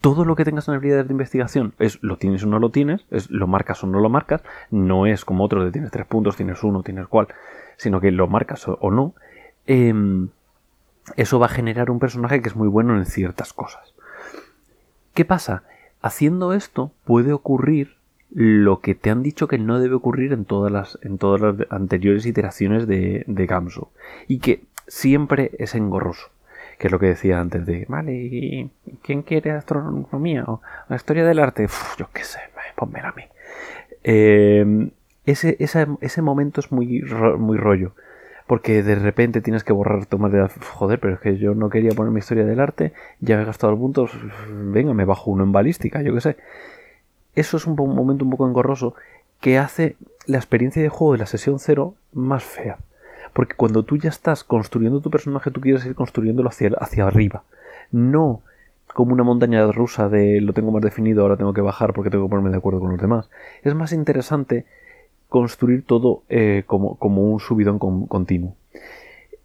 todo 0.00 0.24
lo 0.24 0.36
que 0.36 0.44
tengas 0.44 0.68
en 0.68 0.74
habilidades 0.74 1.08
de 1.08 1.12
investigación 1.12 1.74
es 1.78 2.02
lo 2.02 2.16
tienes 2.16 2.44
o 2.44 2.46
no 2.46 2.58
lo 2.58 2.70
tienes, 2.70 3.04
es 3.10 3.30
lo 3.30 3.46
marcas 3.46 3.82
o 3.82 3.86
no 3.86 4.00
lo 4.00 4.08
marcas, 4.08 4.42
no 4.70 5.06
es 5.06 5.24
como 5.24 5.44
otro 5.44 5.64
de 5.64 5.72
tienes 5.72 5.90
tres 5.90 6.06
puntos, 6.06 6.36
tienes 6.36 6.62
uno, 6.62 6.82
tienes 6.82 7.06
cual, 7.06 7.28
sino 7.76 8.00
que 8.00 8.10
lo 8.10 8.26
marcas 8.28 8.66
o, 8.68 8.90
no, 8.90 9.14
em, 9.66 10.28
eso 11.16 11.38
va 11.38 11.46
a 11.46 11.50
generar 11.50 11.90
un 11.90 11.98
personaje 11.98 12.42
que 12.42 12.48
es 12.48 12.56
muy 12.56 12.68
bueno 12.68 12.96
en 12.96 13.06
ciertas 13.06 13.52
cosas. 13.52 13.94
¿Qué 15.14 15.24
pasa? 15.24 15.62
Haciendo 16.02 16.52
esto 16.52 16.92
puede 17.04 17.32
ocurrir 17.32 17.96
lo 18.30 18.80
que 18.80 18.94
te 18.94 19.10
han 19.10 19.22
dicho 19.22 19.48
que 19.48 19.58
no 19.58 19.80
debe 19.80 19.94
ocurrir 19.94 20.32
en 20.32 20.44
todas 20.44 20.70
las, 20.70 20.98
en 21.02 21.16
todas 21.18 21.40
las 21.40 21.54
anteriores 21.70 22.26
iteraciones 22.26 22.86
de, 22.86 23.24
de 23.26 23.46
Gamso. 23.46 23.90
Y 24.28 24.40
que 24.40 24.64
siempre 24.86 25.52
es 25.58 25.74
engorroso. 25.74 26.28
Que 26.78 26.88
es 26.88 26.92
lo 26.92 26.98
que 26.98 27.06
decía 27.06 27.40
antes 27.40 27.64
de, 27.64 27.86
vale, 27.88 28.12
¿y 28.12 28.70
quién 29.02 29.22
quiere 29.22 29.52
astronomía 29.52 30.44
o 30.46 30.60
la 30.88 30.96
historia 30.96 31.24
del 31.24 31.38
arte? 31.38 31.66
yo 31.98 32.08
qué 32.12 32.24
sé, 32.24 32.40
ponme 32.74 33.00
a 33.00 33.12
mí. 33.12 33.22
Em, 34.04 34.90
ese, 35.24 35.56
ese, 35.58 36.22
momento 36.22 36.60
es 36.60 36.70
muy, 36.70 37.02
muy 37.38 37.56
rollo. 37.58 37.92
Porque 38.46 38.84
de 38.84 38.94
repente 38.94 39.40
tienes 39.40 39.64
que 39.64 39.72
borrar 39.72 40.06
tu 40.06 40.18
de 40.28 40.48
joder, 40.48 41.00
pero 41.00 41.14
es 41.14 41.20
que 41.20 41.36
yo 41.36 41.56
no 41.56 41.68
quería 41.68 41.90
poner 41.90 42.12
mi 42.12 42.20
historia 42.20 42.44
del 42.44 42.60
arte, 42.60 42.92
ya 43.18 43.40
he 43.40 43.44
gastado 43.44 43.72
el 43.72 43.78
punto, 43.80 44.08
venga, 44.48 44.94
me 44.94 45.04
bajo 45.04 45.32
uno 45.32 45.42
en 45.42 45.50
balística, 45.50 46.00
yo 46.02 46.14
qué 46.14 46.20
sé. 46.20 46.36
Eso 47.34 47.56
es 47.56 47.66
un 47.66 47.74
momento 47.74 48.24
un 48.24 48.30
poco 48.30 48.46
engorroso 48.46 48.94
que 49.40 49.58
hace 49.58 49.96
la 50.26 50.38
experiencia 50.38 50.80
de 50.80 50.88
juego 50.88 51.14
de 51.14 51.18
la 51.18 51.26
sesión 51.26 51.58
cero 51.58 51.94
más 52.12 52.44
fea. 52.44 52.78
Porque 53.36 53.54
cuando 53.54 53.82
tú 53.82 53.98
ya 53.98 54.08
estás 54.08 54.44
construyendo 54.44 55.02
tu 55.02 55.10
personaje, 55.10 55.50
tú 55.50 55.60
quieres 55.60 55.84
ir 55.84 55.94
construyéndolo 55.94 56.48
hacia, 56.48 56.70
hacia 56.80 57.06
arriba. 57.06 57.42
No 57.92 58.40
como 58.94 59.12
una 59.12 59.24
montaña 59.24 59.70
rusa 59.70 60.08
de 60.08 60.40
lo 60.40 60.54
tengo 60.54 60.72
más 60.72 60.80
definido, 60.80 61.20
ahora 61.20 61.36
tengo 61.36 61.52
que 61.52 61.60
bajar 61.60 61.92
porque 61.92 62.08
tengo 62.08 62.24
que 62.24 62.30
ponerme 62.30 62.48
de 62.48 62.56
acuerdo 62.56 62.80
con 62.80 62.92
los 62.92 63.00
demás. 63.00 63.28
Es 63.62 63.74
más 63.74 63.92
interesante 63.92 64.64
construir 65.28 65.84
todo 65.84 66.22
eh, 66.30 66.62
como, 66.66 66.96
como, 66.96 67.30
un 67.30 67.38
subidón 67.38 67.78
continuo. 67.78 68.56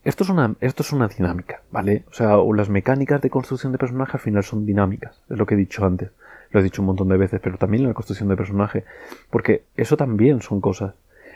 Esto 0.06 0.24
es, 0.24 0.30
una, 0.30 0.56
esto 0.62 0.84
es 0.84 0.94
una 0.94 1.10
dinámica, 1.10 1.62
¿vale? 1.70 2.06
O 2.10 2.14
sea, 2.14 2.38
las 2.56 2.70
mecánicas 2.70 3.22
de 3.22 3.30
construcción 3.30 3.74
de 3.74 3.78
personaje 3.78 4.14
al 4.14 4.22
final 4.22 4.46
son 4.46 4.66
dinámicas, 4.66 5.20
es 5.30 5.38
lo 5.38 5.46
que 5.46 5.56
he 5.56 5.58
dicho 5.58 5.84
antes. 5.84 6.12
Lo 6.52 6.62
he 6.62 6.64
dicho 6.64 6.82
un 6.82 6.86
montón 6.86 7.10
de 7.10 7.18
veces, 7.18 7.42
pero 7.44 7.58
también 7.58 7.86
la 7.86 7.94
construcción 7.94 8.30
de 8.30 8.38
personaje, 8.38 8.86
porque 9.30 9.64
eso 9.76 9.98
también 9.98 10.42
son 10.42 10.62
cosas. 10.62 10.94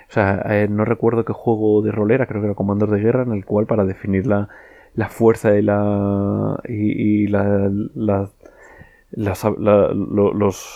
O 0.10 0.14
sea, 0.14 0.42
eh, 0.50 0.68
no 0.70 0.86
recuerdo 0.86 1.26
qué 1.26 1.34
juego 1.34 1.82
de 1.82 1.92
rolera, 1.92 2.26
creo 2.26 2.42
que 2.42 2.48
era 2.48 2.56
Comandos 2.56 2.90
de 2.92 3.00
Guerra, 3.00 3.24
en 3.24 3.34
el 3.34 3.46
cual 3.46 3.66
para 3.66 3.86
definir 3.86 4.28
la, 4.28 4.50
la 4.96 5.10
fuerza 5.10 5.58
y 5.58 5.62
la. 5.62 6.60
y, 6.68 7.28
la, 7.28 7.70
los, 9.12 9.44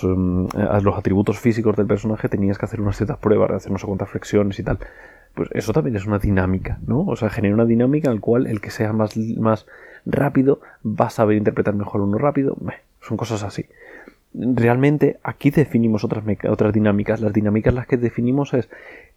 um, 0.03 0.47
los 0.81 0.97
atributos 0.97 1.39
físicos 1.39 1.75
del 1.75 1.87
personaje 1.87 2.29
tenías 2.29 2.57
que 2.57 2.65
hacer 2.65 2.81
unas 2.81 2.97
ciertas 2.97 3.17
pruebas, 3.17 3.51
hacer 3.51 3.71
no 3.71 3.77
sé 3.77 4.05
flexiones 4.05 4.59
y 4.59 4.63
tal. 4.63 4.79
Pues 5.35 5.49
eso 5.53 5.73
también 5.73 5.95
es 5.95 6.05
una 6.05 6.19
dinámica, 6.19 6.79
¿no? 6.85 7.05
O 7.05 7.15
sea, 7.15 7.29
genera 7.29 7.53
una 7.53 7.65
dinámica 7.65 8.09
en 8.09 8.15
la 8.15 8.21
cual 8.21 8.47
el 8.47 8.61
que 8.61 8.71
sea 8.71 8.93
más, 8.93 9.15
más 9.15 9.65
rápido 10.05 10.59
va 10.83 11.05
a 11.05 11.09
saber 11.09 11.37
interpretar 11.37 11.75
mejor 11.75 12.01
uno 12.01 12.17
rápido. 12.17 12.57
son 13.01 13.17
cosas 13.17 13.43
así. 13.43 13.65
Realmente 14.33 15.19
aquí 15.23 15.49
definimos 15.49 16.03
otras, 16.03 16.23
otras 16.49 16.73
dinámicas. 16.73 17.21
Las 17.21 17.33
dinámicas 17.33 17.73
las 17.73 17.87
que 17.87 17.97
definimos 17.97 18.53
es 18.53 18.69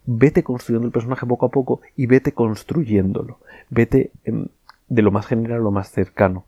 vete 0.05 0.43
construyendo 0.43 0.87
el 0.87 0.93
personaje 0.93 1.25
poco 1.25 1.45
a 1.45 1.51
poco 1.51 1.81
y 1.95 2.05
vete 2.07 2.31
construyéndolo. 2.33 3.39
Vete 3.69 4.11
em, 4.25 4.47
de 4.89 5.01
lo 5.01 5.11
más 5.11 5.25
general 5.25 5.59
a 5.59 5.63
lo 5.63 5.71
más 5.71 5.91
cercano. 5.91 6.45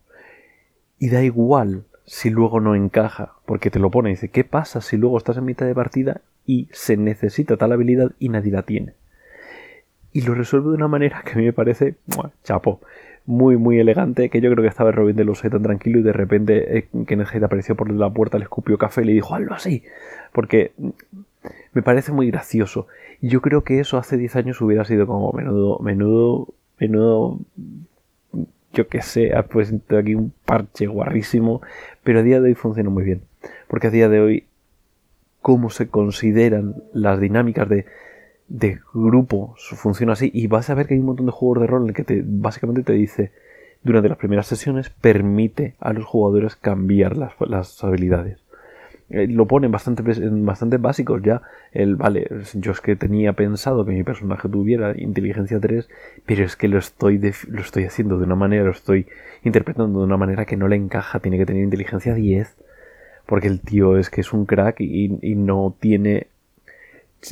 Y 0.98 1.10
da 1.10 1.22
igual 1.22 1.84
si 2.04 2.30
luego 2.30 2.60
no 2.60 2.74
encaja, 2.74 3.34
porque 3.44 3.70
te 3.70 3.78
lo 3.78 3.90
pone 3.90 4.10
y 4.10 4.12
dice, 4.12 4.30
¿qué 4.30 4.44
pasa 4.44 4.80
si 4.80 4.96
luego 4.96 5.18
estás 5.18 5.36
en 5.36 5.44
mitad 5.44 5.66
de 5.66 5.74
partida 5.74 6.20
y 6.46 6.68
se 6.72 6.96
necesita 6.96 7.56
tal 7.56 7.72
habilidad 7.72 8.12
y 8.18 8.28
nadie 8.28 8.52
la 8.52 8.62
tiene? 8.62 8.94
Y 10.12 10.22
lo 10.22 10.34
resuelve 10.34 10.70
de 10.70 10.76
una 10.76 10.88
manera 10.88 11.22
que 11.24 11.32
a 11.32 11.36
mí 11.36 11.44
me 11.44 11.52
parece, 11.52 11.96
chapo, 12.44 12.80
muy, 13.26 13.56
muy 13.56 13.80
elegante, 13.80 14.30
que 14.30 14.40
yo 14.40 14.50
creo 14.50 14.62
que 14.62 14.68
estaba 14.68 14.92
Robin 14.92 15.16
de 15.16 15.24
los 15.24 15.42
tan 15.42 15.62
tranquilo 15.62 15.98
y 15.98 16.02
de 16.02 16.12
repente 16.12 16.78
eh, 16.78 16.88
Kenneth 17.06 17.42
apareció 17.42 17.74
por 17.74 17.90
la 17.92 18.08
puerta, 18.08 18.38
le 18.38 18.44
escupió 18.44 18.78
café 18.78 19.02
y 19.02 19.06
le 19.06 19.12
dijo, 19.12 19.34
hazlo 19.34 19.52
así, 19.52 19.82
porque 20.32 20.72
me 21.76 21.82
parece 21.82 22.10
muy 22.10 22.30
gracioso. 22.30 22.86
Yo 23.20 23.42
creo 23.42 23.62
que 23.62 23.80
eso 23.80 23.98
hace 23.98 24.16
10 24.16 24.36
años 24.36 24.62
hubiera 24.62 24.86
sido 24.86 25.06
como 25.06 25.30
menudo, 25.32 25.78
menudo, 25.80 26.48
menudo 26.78 27.38
yo 28.72 28.88
que 28.88 29.02
sé, 29.02 29.36
ha 29.36 29.42
puesto 29.42 29.98
aquí 29.98 30.14
un 30.14 30.32
parche 30.46 30.86
guarrísimo, 30.86 31.60
pero 32.02 32.20
a 32.20 32.22
día 32.22 32.40
de 32.40 32.48
hoy 32.48 32.54
funciona 32.54 32.88
muy 32.88 33.04
bien. 33.04 33.20
Porque 33.68 33.88
a 33.88 33.90
día 33.90 34.08
de 34.08 34.20
hoy, 34.20 34.46
cómo 35.42 35.68
se 35.68 35.88
consideran 35.88 36.76
las 36.94 37.20
dinámicas 37.20 37.68
de, 37.68 37.84
de 38.48 38.80
grupo 38.94 39.54
funciona 39.58 40.14
así, 40.14 40.30
y 40.32 40.46
vas 40.46 40.70
a 40.70 40.74
ver 40.74 40.86
que 40.86 40.94
hay 40.94 41.00
un 41.00 41.06
montón 41.06 41.26
de 41.26 41.32
juegos 41.32 41.60
de 41.60 41.66
rol 41.66 41.82
en 41.82 41.88
el 41.88 41.94
que 41.94 42.04
te, 42.04 42.22
básicamente 42.24 42.84
te 42.84 42.94
dice, 42.94 43.32
durante 43.82 44.08
las 44.08 44.16
primeras 44.16 44.46
sesiones, 44.46 44.88
permite 44.88 45.74
a 45.78 45.92
los 45.92 46.06
jugadores 46.06 46.56
cambiar 46.56 47.18
las, 47.18 47.34
las 47.40 47.84
habilidades. 47.84 48.45
Eh, 49.08 49.28
lo 49.28 49.46
ponen 49.46 49.70
bastante, 49.70 50.02
bastante 50.02 50.78
básicos 50.78 51.22
ya. 51.22 51.42
El, 51.72 51.96
vale, 51.96 52.28
yo 52.54 52.72
es 52.72 52.80
que 52.80 52.96
tenía 52.96 53.34
pensado 53.34 53.84
que 53.84 53.92
mi 53.92 54.02
personaje 54.02 54.48
tuviera 54.48 54.94
inteligencia 54.96 55.60
3, 55.60 55.88
pero 56.26 56.44
es 56.44 56.56
que 56.56 56.68
lo 56.68 56.78
estoy, 56.78 57.20
lo 57.48 57.60
estoy 57.60 57.84
haciendo 57.84 58.18
de 58.18 58.24
una 58.24 58.34
manera, 58.34 58.64
lo 58.64 58.72
estoy 58.72 59.06
interpretando 59.44 60.00
de 60.00 60.06
una 60.06 60.16
manera 60.16 60.44
que 60.44 60.56
no 60.56 60.66
le 60.68 60.76
encaja, 60.76 61.20
tiene 61.20 61.38
que 61.38 61.46
tener 61.46 61.62
inteligencia 61.62 62.14
10, 62.14 62.56
porque 63.26 63.48
el 63.48 63.60
tío 63.60 63.96
es 63.96 64.10
que 64.10 64.20
es 64.22 64.32
un 64.32 64.46
crack 64.46 64.80
y, 64.80 65.18
y 65.22 65.34
no 65.36 65.74
tiene... 65.78 66.28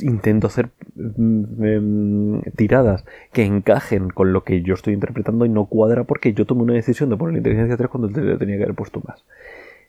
Intento 0.01 0.47
hacer 0.47 0.69
mm, 0.95 1.63
em, 1.63 2.41
tiradas 2.57 3.05
que 3.31 3.45
encajen 3.45 4.09
con 4.09 4.33
lo 4.33 4.43
que 4.43 4.61
yo 4.61 4.73
estoy 4.73 4.93
interpretando 4.93 5.45
y 5.45 5.49
no 5.49 5.67
cuadra 5.67 6.03
porque 6.03 6.33
yo 6.33 6.45
tomé 6.45 6.63
una 6.63 6.73
decisión 6.73 7.09
de 7.09 7.15
poner 7.15 7.37
inteligencia 7.37 7.77
3 7.77 7.89
cuando 7.89 8.09
tenía 8.09 8.57
que 8.57 8.63
haber 8.63 8.75
puesto 8.75 9.01
más. 9.07 9.23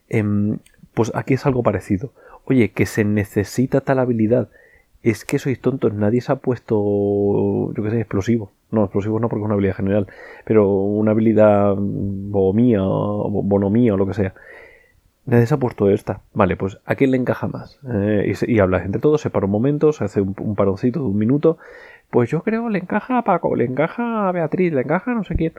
Em, 0.08 0.58
pues 0.96 1.12
aquí 1.14 1.34
es 1.34 1.44
algo 1.44 1.62
parecido. 1.62 2.10
Oye, 2.46 2.70
que 2.70 2.86
se 2.86 3.04
necesita 3.04 3.82
tal 3.82 3.98
habilidad. 3.98 4.48
Es 5.02 5.26
que 5.26 5.38
sois 5.38 5.60
tontos, 5.60 5.92
nadie 5.92 6.22
se 6.22 6.32
ha 6.32 6.36
puesto, 6.36 7.70
yo 7.74 7.82
qué 7.82 7.90
sé, 7.90 8.00
explosivo. 8.00 8.50
No, 8.70 8.84
explosivo 8.84 9.20
no 9.20 9.28
porque 9.28 9.42
es 9.42 9.44
una 9.44 9.54
habilidad 9.54 9.76
general, 9.76 10.06
pero 10.46 10.70
una 10.70 11.10
habilidad 11.10 11.74
bonomía 11.76 12.82
o 12.82 13.28
bonomía 13.42 13.92
o 13.92 13.98
lo 13.98 14.06
que 14.06 14.14
sea. 14.14 14.32
Nadie 15.26 15.46
se 15.46 15.52
ha 15.52 15.58
puesto 15.58 15.90
esta. 15.90 16.22
Vale, 16.32 16.56
pues 16.56 16.78
¿a 16.86 16.94
quién 16.94 17.10
le 17.10 17.18
encaja 17.18 17.46
más? 17.46 17.78
Eh, 17.92 18.32
y, 18.48 18.58
habla 18.58 18.82
entre 18.82 19.00
todos, 19.02 19.20
se 19.20 19.28
para 19.28 19.44
un 19.44 19.52
momento, 19.52 19.92
se 19.92 20.02
hace 20.02 20.22
un, 20.22 20.34
un, 20.38 20.54
de 20.54 20.98
un 20.98 21.18
minuto. 21.18 21.58
Pues 22.08 22.30
yo 22.30 22.42
creo 22.42 22.70
le 22.70 22.78
encaja 22.78 23.18
a 23.18 23.22
Paco, 23.22 23.54
le 23.54 23.66
encaja 23.66 24.30
a 24.30 24.32
Beatriz, 24.32 24.72
le 24.72 24.80
encaja 24.80 25.10
a 25.10 25.14
no 25.14 25.24
sé 25.24 25.36
quién. 25.36 25.52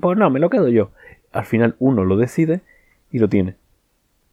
Pues 0.00 0.16
no, 0.16 0.30
me 0.30 0.40
lo 0.40 0.48
quedo 0.48 0.68
yo. 0.68 0.92
Al 1.30 1.44
final 1.44 1.76
uno 1.78 2.04
lo 2.04 2.16
decide 2.16 2.62
y 3.10 3.18
lo 3.18 3.28
tiene. 3.28 3.56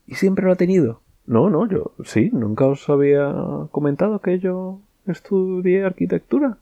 ¿Y 0.10 0.16
siempre 0.16 0.44
lo 0.44 0.52
ha 0.52 0.56
tenido? 0.56 1.02
No, 1.28 1.52
no, 1.52 1.68
yo 1.68 1.92
sí, 2.04 2.32
nunca 2.34 2.66
os 2.66 2.90
había 2.90 3.32
comentado 3.70 4.20
que 4.20 4.40
yo 4.40 4.80
estudié 5.06 5.86
arquitectura. 5.86 6.58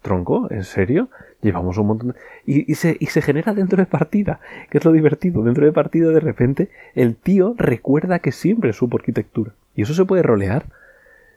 Tronco, 0.00 0.50
¿en 0.50 0.64
serio? 0.64 1.10
Llevamos 1.42 1.76
un 1.76 1.86
montón 1.88 2.08
de... 2.08 2.14
Y, 2.46 2.74
se, 2.76 2.96
y 2.98 3.06
se 3.06 3.20
genera 3.20 3.52
dentro 3.52 3.76
de 3.76 3.84
partida, 3.84 4.40
que 4.70 4.78
es 4.78 4.84
lo 4.86 4.92
divertido. 4.92 5.42
Dentro 5.42 5.66
de 5.66 5.72
partida, 5.72 6.08
de 6.08 6.20
repente, 6.20 6.70
el 6.94 7.14
tío 7.14 7.54
recuerda 7.58 8.20
que 8.20 8.32
siempre 8.32 8.72
supo 8.72 8.96
arquitectura. 8.96 9.52
Y 9.74 9.82
eso 9.82 9.92
se 9.92 10.06
puede 10.06 10.22
rolear. 10.22 10.64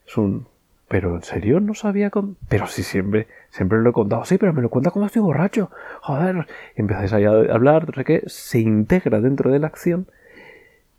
Es 0.08 0.16
un... 0.18 0.48
Pero 0.88 1.16
en 1.16 1.24
serio 1.24 1.60
no 1.60 1.74
sabía 1.74 2.12
con... 2.12 2.38
Pero 2.48 2.68
sí, 2.68 2.84
siempre, 2.84 3.28
siempre 3.50 3.80
lo 3.80 3.90
he 3.90 3.94
contado. 3.94 4.24
Sí, 4.24 4.38
pero 4.38 4.54
me 4.54 4.62
lo 4.62 4.70
cuenta 4.70 4.92
cuando 4.92 5.08
estoy 5.08 5.22
borracho. 5.22 5.70
Joder. 6.02 6.48
empezáis 6.76 7.12
a 7.12 7.18
hablar, 7.18 7.90
no 7.90 7.94
sé 7.94 8.06
qué. 8.06 8.24
Se 8.28 8.60
integra 8.60 9.20
dentro 9.20 9.52
de 9.52 9.60
la 9.60 9.68
acción 9.68 10.08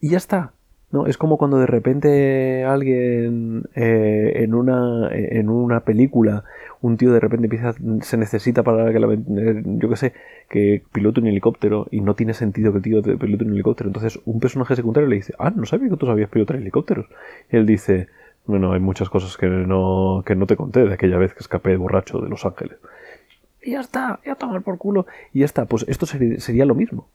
y 0.03 0.11
ya 0.11 0.19
está. 0.19 0.53
¿no? 0.91 1.07
Es 1.07 1.17
como 1.17 1.39
cuando 1.39 1.59
de 1.59 1.67
repente 1.67 2.65
alguien 2.65 3.65
eh, 3.75 4.33
en, 4.37 4.53
una, 4.53 5.09
en 5.11 5.49
una 5.49 5.81
película, 5.81 6.45
un 6.83 6.99
tío 6.99 7.13
de 7.13 7.21
repente 7.21 7.47
empieza, 7.47 7.75
se 8.03 8.17
necesita 8.19 8.63
para 8.63 8.93
que 8.93 8.99
la, 8.99 9.11
eh, 9.15 9.63
yo 9.65 9.89
qué 9.89 9.97
sé, 9.97 10.13
que 10.51 10.83
pilote 10.93 11.21
un 11.21 11.29
helicóptero 11.29 11.87
y 11.91 12.03
no 12.03 12.15
tiene 12.15 12.35
sentido 12.35 12.73
que 12.73 12.79
el 12.79 12.83
tío 12.83 13.03
pilote 13.03 13.45
un 13.45 13.53
helicóptero. 13.53 13.89
Entonces 13.89 14.21
un 14.27 14.39
personaje 14.39 14.77
secundario 14.77 15.09
le 15.09 15.17
dice, 15.17 15.33
ah, 15.39 15.51
no 15.55 15.65
sabía 15.65 15.89
que 15.89 15.97
tú 15.97 16.05
sabías 16.05 16.29
pilotar 16.29 16.57
helicópteros. 16.57 17.07
Y 17.51 17.57
él 17.57 17.65
dice, 17.65 18.09
bueno, 18.45 18.73
hay 18.73 18.81
muchas 18.81 19.09
cosas 19.09 19.37
que 19.37 19.47
no, 19.47 20.25
que 20.27 20.35
no 20.35 20.47
te 20.47 20.57
conté 20.57 20.85
de 20.85 20.93
aquella 20.93 21.17
vez 21.17 21.33
que 21.33 21.41
escapé 21.41 21.77
borracho 21.77 22.19
de 22.19 22.29
Los 22.29 22.45
Ángeles. 22.45 22.77
Y 23.63 23.71
ya 23.71 23.81
está, 23.81 24.19
ya 24.27 24.35
tomar 24.35 24.63
por 24.63 24.77
culo. 24.79 25.07
Y 25.33 25.39
ya 25.39 25.45
está, 25.45 25.65
pues 25.65 25.87
esto 25.89 26.07
sería 26.07 26.67
lo 26.67 26.75
mismo. 26.75 27.09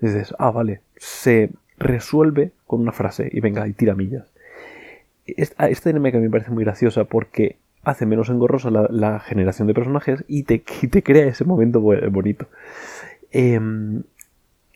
dices, 0.00 0.32
ah, 0.38 0.52
vale, 0.52 0.80
se 0.96 1.50
resuelve 1.80 2.52
con 2.66 2.80
una 2.80 2.92
frase 2.92 3.28
y 3.32 3.40
venga, 3.40 3.66
y 3.66 3.72
tira 3.72 3.94
millas. 3.94 4.30
Esta, 5.26 5.68
esta 5.68 5.88
dinámica 5.88 6.18
me 6.18 6.30
parece 6.30 6.50
muy 6.50 6.64
graciosa 6.64 7.04
porque 7.04 7.56
hace 7.82 8.06
menos 8.06 8.28
engorrosa 8.28 8.70
la, 8.70 9.20
generación 9.20 9.66
de 9.66 9.74
personajes 9.74 10.24
y 10.28 10.44
te, 10.44 10.62
te, 10.90 11.02
crea 11.02 11.26
ese 11.26 11.44
momento 11.44 11.80
bonito. 11.80 12.46
Em, 13.32 14.02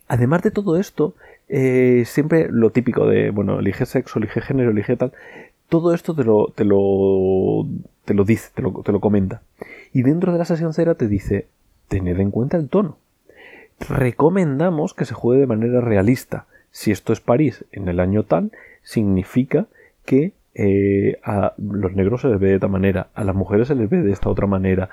además 0.09 0.43
de 0.43 0.51
todo 0.51 0.79
esto, 0.79 1.15
eh, 1.49 2.05
siempre 2.07 2.49
lo 2.51 2.71
típico 2.71 3.07
de, 3.07 3.31
bueno, 3.31 3.61
elige 3.61 3.85
sexo, 3.85 4.19
elige 4.19 4.41
género, 4.41 4.71
elige 4.71 4.97
tal, 4.97 5.13
todo 5.69 5.93
esto 5.93 6.15
te 6.15 6.25
lo, 6.25 6.53
te 6.55 6.65
lo, 6.65 7.67
te 8.05 8.15
lo 8.15 8.25
dice, 8.25 8.51
te 8.55 8.63
lo, 8.63 8.71
te 8.83 8.93
lo 8.93 9.01
comenta. 9.01 9.43
Y 9.93 10.03
dentro 10.03 10.33
de 10.33 10.39
la 10.39 10.45
sesión 10.47 10.73
cera 10.73 10.95
te 10.95 11.09
dice, 11.09 11.47
tened 11.89 12.19
en 12.19 12.31
cuenta 12.31 12.57
el 12.57 12.69
tono. 12.69 12.97
Recomendamos 13.89 14.95
que 14.95 15.05
se 15.05 15.15
juegue 15.15 15.41
de 15.41 15.47
manera 15.47 15.81
realista 15.81 16.47
si 16.75 16.91
esto 16.91 17.13
es 17.13 17.21
París 17.21 17.65
en 17.71 17.87
el 17.87 18.01
año 18.01 18.25
tal, 18.25 18.51
significa 18.83 19.67
que 20.05 20.33
eh, 20.57 21.21
a 21.23 21.55
los 21.57 21.93
negros 21.95 22.23
se 22.23 22.29
les 22.29 22.41
ve 22.41 22.49
de 22.49 22.55
esta 22.57 22.67
manera, 22.67 23.07
a 23.15 23.23
las 23.23 23.37
mujeres 23.37 23.69
se 23.69 23.77
les 23.77 23.89
ve 23.89 24.03
de 24.03 24.11
esta 24.11 24.29
otra 24.29 24.49
manera, 24.49 24.91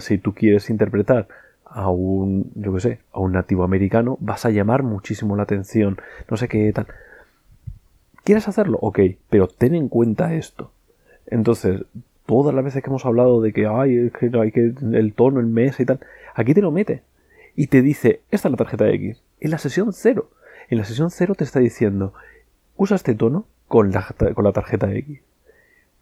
si 0.00 0.18
tú 0.18 0.34
quieres 0.34 0.68
interpretar 0.68 1.28
a 1.64 1.88
un, 1.88 2.50
yo 2.56 2.74
qué 2.74 2.80
sé, 2.80 2.98
a 3.12 3.20
un 3.20 3.30
nativo 3.30 3.62
americano, 3.62 4.18
vas 4.20 4.44
a 4.44 4.50
llamar 4.50 4.82
muchísimo 4.82 5.36
la 5.36 5.44
atención, 5.44 5.98
no 6.28 6.36
sé 6.36 6.48
qué 6.48 6.72
tal. 6.72 6.88
¿Quieres 8.24 8.48
hacerlo? 8.48 8.78
Ok, 8.82 8.98
pero 9.30 9.46
ten 9.46 9.76
en 9.76 9.88
cuenta 9.88 10.34
esto. 10.34 10.72
Entonces, 11.28 11.84
todas 12.26 12.52
las 12.52 12.64
veces 12.64 12.82
que 12.82 12.90
hemos 12.90 13.06
hablado 13.06 13.40
de 13.40 13.52
que 13.52 13.68
hay 13.68 14.10
que, 14.10 14.36
hay 14.36 14.50
que 14.50 14.74
el 14.94 15.12
tono, 15.14 15.38
el 15.38 15.46
mes 15.46 15.78
y 15.78 15.86
tal, 15.86 16.00
aquí 16.34 16.54
te 16.54 16.60
lo 16.60 16.72
mete 16.72 17.02
y 17.54 17.68
te 17.68 17.82
dice, 17.82 18.20
esta 18.32 18.48
es 18.48 18.52
la 18.52 18.58
tarjeta 18.58 18.88
X. 18.90 19.22
En 19.38 19.52
la 19.52 19.58
sesión 19.58 19.92
0. 19.92 20.28
En 20.68 20.78
la 20.78 20.84
sesión 20.84 21.10
0 21.10 21.34
te 21.36 21.44
está 21.44 21.60
diciendo, 21.60 22.12
usa 22.76 22.96
este 22.96 23.14
tono 23.14 23.44
con 23.68 23.92
la, 23.92 24.52
tarjeta 24.52 24.92
X. 24.92 25.20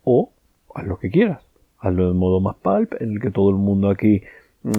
O 0.04 0.30
haz 0.74 0.86
lo 0.86 0.98
que 0.98 1.10
quieras. 1.10 1.42
Hazlo 1.78 2.08
de 2.08 2.14
modo 2.14 2.40
más 2.40 2.56
pulp, 2.56 2.94
en 3.00 3.12
el 3.12 3.20
que 3.20 3.30
todo 3.30 3.50
el 3.50 3.56
mundo 3.56 3.90
aquí 3.90 4.22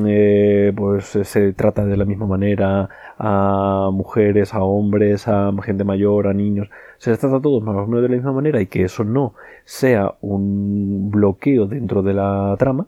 eh, 0.07 0.73
pues 0.75 1.05
se 1.05 1.53
trata 1.53 1.85
de 1.85 1.95
la 1.97 2.05
misma 2.05 2.25
manera 2.25 2.89
a 3.19 3.89
mujeres, 3.93 4.55
a 4.55 4.63
hombres, 4.63 5.27
a 5.27 5.51
gente 5.61 5.83
mayor, 5.83 6.27
a 6.27 6.33
niños. 6.33 6.69
Se 6.97 7.11
les 7.11 7.19
trata 7.19 7.37
a 7.37 7.41
todos 7.41 7.61
más 7.61 7.75
o 7.75 7.85
menos 7.85 8.01
de 8.01 8.09
la 8.09 8.15
misma 8.15 8.33
manera 8.33 8.59
y 8.61 8.65
que 8.65 8.83
eso 8.83 9.03
no 9.03 9.35
sea 9.65 10.15
un 10.21 11.11
bloqueo 11.11 11.67
dentro 11.67 12.01
de 12.01 12.13
la 12.15 12.55
trama, 12.57 12.87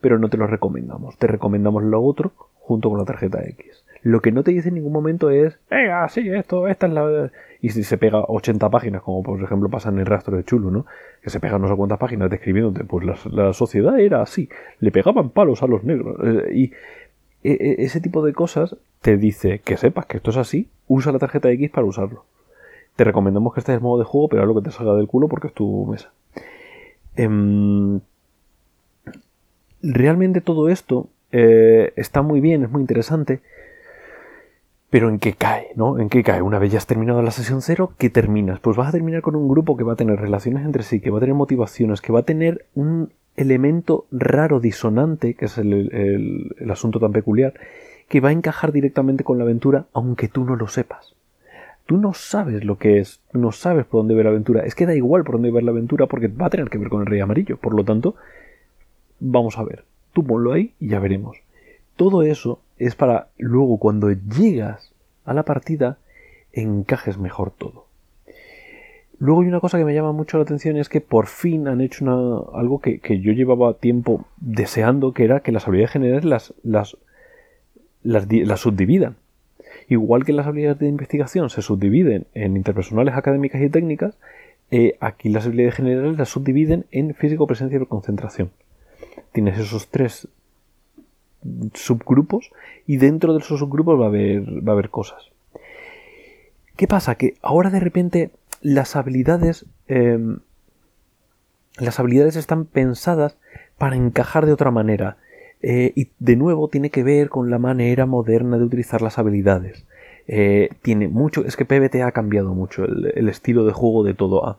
pero 0.00 0.18
no 0.18 0.28
te 0.28 0.36
lo 0.36 0.46
recomendamos. 0.46 1.16
Te 1.18 1.26
recomendamos 1.26 1.82
lo 1.82 2.00
otro 2.02 2.32
junto 2.60 2.88
con 2.88 2.98
la 2.98 3.04
tarjeta 3.04 3.42
X. 3.44 3.84
Lo 4.08 4.22
que 4.22 4.32
no 4.32 4.42
te 4.42 4.52
dice 4.52 4.70
en 4.70 4.76
ningún 4.76 4.94
momento 4.94 5.28
es, 5.28 5.58
venga, 5.68 6.08
sí, 6.08 6.26
esto, 6.30 6.66
esta 6.66 6.86
es 6.86 6.92
la... 6.94 7.30
Y 7.60 7.68
si 7.68 7.84
se 7.84 7.98
pega 7.98 8.24
80 8.26 8.70
páginas, 8.70 9.02
como 9.02 9.22
por 9.22 9.38
ejemplo 9.42 9.68
pasa 9.68 9.90
en 9.90 9.98
el 9.98 10.06
rastro 10.06 10.34
de 10.34 10.44
Chulo, 10.44 10.70
¿no? 10.70 10.86
Que 11.20 11.28
se 11.28 11.40
pegan 11.40 11.60
no 11.60 11.68
sé 11.68 11.76
cuántas 11.76 11.98
páginas 11.98 12.30
describiéndote, 12.30 12.84
pues 12.84 13.06
la, 13.26 13.52
sociedad 13.52 14.00
era 14.00 14.22
así, 14.22 14.48
le 14.80 14.90
pegaban 14.90 15.28
palos 15.28 15.62
a 15.62 15.66
los 15.66 15.84
negros. 15.84 16.16
Eh, 16.24 16.54
y 16.54 16.64
e, 17.44 17.52
e, 17.52 17.84
ese 17.84 18.00
tipo 18.00 18.24
de 18.24 18.32
cosas 18.32 18.76
te 19.02 19.18
dice 19.18 19.58
que 19.58 19.76
sepas 19.76 20.06
que 20.06 20.16
esto 20.16 20.30
es 20.30 20.38
así, 20.38 20.70
usa 20.86 21.12
la 21.12 21.18
tarjeta 21.18 21.50
X 21.50 21.70
para 21.70 21.86
usarlo. 21.86 22.24
Te 22.96 23.04
recomendamos 23.04 23.52
que 23.52 23.60
estés 23.60 23.76
en 23.76 23.82
modo 23.82 23.98
de 23.98 24.06
juego, 24.06 24.30
pero 24.30 24.40
haz 24.40 24.48
lo 24.48 24.54
que 24.54 24.70
te 24.70 24.70
salga 24.70 24.94
del 24.94 25.06
culo 25.06 25.28
porque 25.28 25.48
es 25.48 25.52
tu 25.52 25.84
mesa. 25.84 26.12
Em, 27.14 28.00
realmente 29.82 30.40
todo 30.40 30.70
esto 30.70 31.10
eh, 31.30 31.92
está 31.96 32.22
muy 32.22 32.40
bien, 32.40 32.64
es 32.64 32.70
muy 32.70 32.80
interesante, 32.80 33.40
pero 34.90 35.08
¿en 35.08 35.18
qué 35.18 35.34
cae? 35.34 35.68
¿no? 35.76 35.98
¿En 35.98 36.08
qué 36.08 36.22
cae? 36.22 36.42
Una 36.42 36.58
vez 36.58 36.72
ya 36.72 36.78
has 36.78 36.86
terminado 36.86 37.22
la 37.22 37.30
sesión 37.30 37.62
cero, 37.62 37.92
¿qué 37.98 38.10
terminas? 38.10 38.60
Pues 38.60 38.76
vas 38.76 38.88
a 38.88 38.92
terminar 38.92 39.22
con 39.22 39.36
un 39.36 39.48
grupo 39.48 39.76
que 39.76 39.84
va 39.84 39.92
a 39.92 39.96
tener 39.96 40.18
relaciones 40.18 40.64
entre 40.64 40.82
sí, 40.82 41.00
que 41.00 41.10
va 41.10 41.18
a 41.18 41.20
tener 41.20 41.34
motivaciones, 41.34 42.00
que 42.00 42.12
va 42.12 42.20
a 42.20 42.24
tener 42.24 42.66
un 42.74 43.10
elemento 43.36 44.06
raro, 44.10 44.60
disonante, 44.60 45.34
que 45.34 45.44
es 45.44 45.58
el, 45.58 46.52
el 46.58 46.70
asunto 46.70 46.98
tan 46.98 47.12
peculiar, 47.12 47.54
que 48.08 48.20
va 48.20 48.30
a 48.30 48.32
encajar 48.32 48.72
directamente 48.72 49.24
con 49.24 49.38
la 49.38 49.44
aventura, 49.44 49.86
aunque 49.92 50.28
tú 50.28 50.44
no 50.44 50.56
lo 50.56 50.66
sepas. 50.66 51.14
Tú 51.86 51.96
no 51.96 52.12
sabes 52.12 52.64
lo 52.64 52.76
que 52.76 52.98
es, 52.98 53.20
no 53.32 53.52
sabes 53.52 53.86
por 53.86 54.00
dónde 54.00 54.14
ver 54.14 54.24
la 54.24 54.30
aventura. 54.30 54.64
Es 54.64 54.74
que 54.74 54.86
da 54.86 54.94
igual 54.94 55.24
por 55.24 55.36
dónde 55.36 55.50
ver 55.50 55.62
la 55.62 55.70
aventura 55.70 56.06
porque 56.06 56.28
va 56.28 56.46
a 56.46 56.50
tener 56.50 56.68
que 56.68 56.78
ver 56.78 56.90
con 56.90 57.00
el 57.00 57.06
rey 57.06 57.20
amarillo. 57.20 57.56
Por 57.56 57.74
lo 57.74 57.82
tanto, 57.82 58.14
vamos 59.20 59.56
a 59.56 59.64
ver. 59.64 59.84
Tú 60.12 60.22
ponlo 60.22 60.52
ahí 60.52 60.74
y 60.80 60.88
ya 60.88 60.98
veremos. 60.98 61.38
Todo 61.96 62.22
eso 62.22 62.60
es 62.78 62.94
para 62.94 63.28
luego 63.38 63.78
cuando 63.78 64.10
llegas 64.10 64.92
a 65.24 65.34
la 65.34 65.42
partida 65.42 65.98
encajes 66.52 67.18
mejor 67.18 67.50
todo. 67.50 67.86
Luego 69.18 69.42
hay 69.42 69.48
una 69.48 69.60
cosa 69.60 69.78
que 69.78 69.84
me 69.84 69.94
llama 69.94 70.12
mucho 70.12 70.36
la 70.38 70.44
atención 70.44 70.76
es 70.76 70.88
que 70.88 71.00
por 71.00 71.26
fin 71.26 71.66
han 71.66 71.80
hecho 71.80 72.54
algo 72.54 72.80
que, 72.80 73.00
yo 73.20 73.32
llevaba 73.32 73.74
tiempo 73.74 74.24
deseando, 74.36 75.12
que 75.12 75.24
era 75.24 75.40
que 75.40 75.50
las 75.50 75.66
habilidades 75.66 75.92
generales 75.92 76.24
las, 76.24 76.54
las, 76.62 76.96
las, 78.02 78.60
subdividan. 78.60 79.16
Igual 79.88 80.24
que 80.24 80.32
las 80.32 80.46
habilidades 80.46 80.78
de 80.78 80.88
investigación 80.88 81.50
se 81.50 81.62
subdividen 81.62 82.26
en 82.34 82.56
interpersonales, 82.56 83.14
académicas 83.14 83.60
y 83.60 83.68
técnicas, 83.68 84.14
eh, 84.70 84.96
aquí 85.00 85.30
las 85.30 85.46
habilidades 85.46 85.74
generales 85.74 86.16
las 86.16 86.28
subdividen 86.28 86.84
en 86.92 87.14
físico, 87.14 87.46
presencia 87.46 87.80
y 87.80 87.86
concentración 87.86 88.50
tienes 89.32 89.58
esos 89.58 89.88
tres 89.88 90.28
subgrupos 91.74 92.50
y 92.86 92.96
dentro 92.96 93.32
de 93.32 93.40
esos 93.40 93.58
subgrupos 93.60 94.00
va 94.00 94.04
a 94.04 94.08
haber, 94.08 94.42
va 94.66 94.72
a 94.72 94.74
haber 94.74 94.90
cosas. 94.90 95.30
¿Qué 96.76 96.86
pasa? 96.86 97.16
Que 97.16 97.34
ahora 97.42 97.70
de 97.70 97.80
repente 97.80 98.30
las 98.60 98.96
habilidades 98.96 99.66
em, 99.88 100.38
las 101.80 102.00
habilidades 102.00 102.36
están 102.36 102.64
pensadas 102.64 103.36
para 103.76 103.96
encajar 103.96 104.46
de 104.46 104.52
otra 104.52 104.70
manera. 104.70 105.16
Eh, 105.60 105.92
y 105.96 106.10
de 106.18 106.36
nuevo 106.36 106.68
tiene 106.68 106.90
que 106.90 107.02
ver 107.02 107.28
con 107.28 107.50
la 107.50 107.58
manera 107.58 108.06
moderna 108.06 108.58
de 108.58 108.64
utilizar 108.64 109.02
las 109.02 109.18
habilidades. 109.18 109.86
Eh, 110.26 110.70
tiene 110.82 111.08
mucho. 111.08 111.44
Es 111.44 111.56
que 111.56 111.64
PBT 111.64 112.02
ha 112.02 112.12
cambiado 112.12 112.54
mucho 112.54 112.84
el, 112.84 113.28
estilo 113.28 113.64
de 113.64 113.72
juego 113.72 114.04
de 114.04 114.14
todo. 114.14 114.46
Ha, 114.46 114.56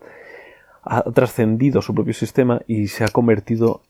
ha, 0.82 1.02
trascendido 1.12 1.80
su 1.80 1.94
propio 1.94 2.14
sistema 2.14 2.62
y 2.66 2.88
se 2.88 3.04
ha 3.04 3.08
convertido 3.08 3.82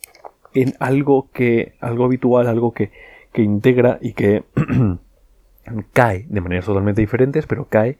en 0.55 0.75
algo 0.81 1.31
que, 1.33 1.75
algo 1.81 2.05
habitual, 2.05 2.47
algo 2.47 2.73
que, 2.73 2.91
que 3.33 3.43
integra 3.43 3.99
y 4.01 4.13
que 4.13 4.45
cae 5.93 6.27
de 6.29 6.41
maneras 6.41 6.67
totalmente 6.67 7.01
diferentes, 7.01 7.47
pero 7.47 7.67
cae 7.67 7.99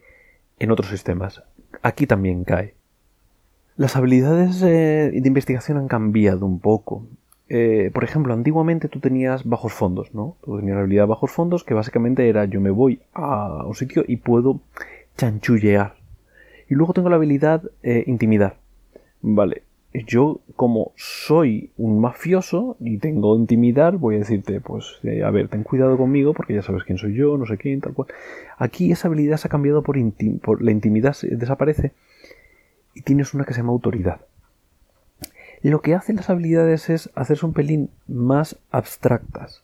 en 0.59 0.71
otros 0.71 0.89
sistemas. 0.89 1.43
Aquí 1.81 2.05
también 2.05 2.43
cae. 2.43 2.75
Las 3.77 3.95
habilidades 3.95 4.61
eh, 4.61 5.11
de 5.13 5.27
investigación 5.27 5.77
han 5.77 5.87
cambiado 5.87 6.45
un 6.45 6.59
poco. 6.59 7.07
Eh, 7.49 7.89
por 7.93 8.03
ejemplo, 8.03 8.33
antiguamente 8.33 8.87
tú 8.87 8.99
tenías 8.99 9.43
bajos 9.43 9.73
fondos, 9.73 10.13
¿no? 10.13 10.37
Tú 10.43 10.57
tenías 10.57 10.75
la 10.75 10.81
habilidad 10.81 11.07
bajos 11.07 11.31
fondos 11.31 11.63
que 11.63 11.73
básicamente 11.73 12.29
era 12.29 12.45
yo 12.45 12.61
me 12.61 12.69
voy 12.69 13.01
a 13.13 13.65
un 13.65 13.75
sitio 13.75 14.03
y 14.07 14.17
puedo 14.17 14.61
chanchullear. 15.17 15.95
Y 16.69 16.75
luego 16.75 16.93
tengo 16.93 17.09
la 17.09 17.15
habilidad 17.15 17.63
eh, 17.83 18.03
intimidar. 18.07 18.57
Vale, 19.21 19.63
yo 19.93 20.39
como 20.55 20.93
soy 20.95 21.71
un 21.77 21.99
mafioso 21.99 22.77
y 22.79 22.97
tengo 22.97 23.35
intimidad, 23.35 23.93
voy 23.93 24.15
a 24.15 24.19
decirte, 24.19 24.61
pues, 24.61 24.99
eh, 25.03 25.23
a 25.23 25.31
ver, 25.31 25.49
ten 25.49 25.63
cuidado 25.63 25.97
conmigo 25.97 26.33
porque 26.33 26.53
ya 26.53 26.61
sabes 26.61 26.83
quién 26.83 26.97
soy 26.97 27.13
yo, 27.13 27.37
no 27.37 27.45
sé 27.45 27.57
quién, 27.57 27.81
tal 27.81 27.93
cual. 27.93 28.07
Aquí 28.57 28.91
esa 28.91 29.07
habilidad 29.07 29.37
se 29.37 29.47
ha 29.47 29.51
cambiado 29.51 29.83
por, 29.83 29.97
por 30.41 30.61
la 30.61 30.71
intimidad, 30.71 31.15
desaparece 31.21 31.91
y 32.93 33.01
tienes 33.01 33.33
una 33.33 33.43
que 33.43 33.53
se 33.53 33.59
llama 33.59 33.73
autoridad. 33.73 34.21
Lo 35.61 35.81
que 35.81 35.93
hacen 35.93 36.15
las 36.15 36.29
habilidades 36.29 36.89
es 36.89 37.09
hacerse 37.13 37.45
un 37.45 37.53
pelín 37.53 37.89
más 38.07 38.57
abstractas. 38.71 39.63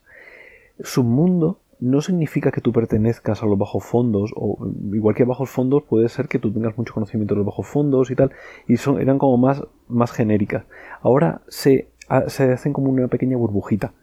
Su 0.82 1.04
mundo 1.04 1.60
no 1.80 2.02
significa 2.02 2.52
que 2.52 2.62
tú 2.62 2.72
pertenezcas 2.72 3.44
a 3.44 3.46
los 3.46 3.58
bajos 3.58 3.84
fondos, 3.84 4.32
o 4.36 4.58
igual 4.94 5.16
que 5.16 5.26
bajos 5.26 5.50
fondos 5.50 5.84
puede 5.84 6.10
ser 6.10 6.28
que 6.28 6.40
tú 6.40 6.52
tengas 6.52 6.78
mucho 6.78 6.94
conocimiento 6.94 7.36
de 7.36 7.40
los 7.40 7.46
bajos 7.46 7.68
fondos 7.68 8.10
y 8.12 8.16
tal, 8.16 8.32
y 8.68 8.78
son, 8.78 9.00
eran 9.00 9.20
como 9.20 9.38
más, 9.38 9.64
más 9.88 10.12
genéricas. 10.12 10.66
Ahora 11.02 11.42
se, 11.48 11.88
se 12.28 12.52
hacen 12.52 12.74
como 12.74 12.90
una 12.90 13.08
pequeña 13.08 13.38
burbujita, 13.38 13.94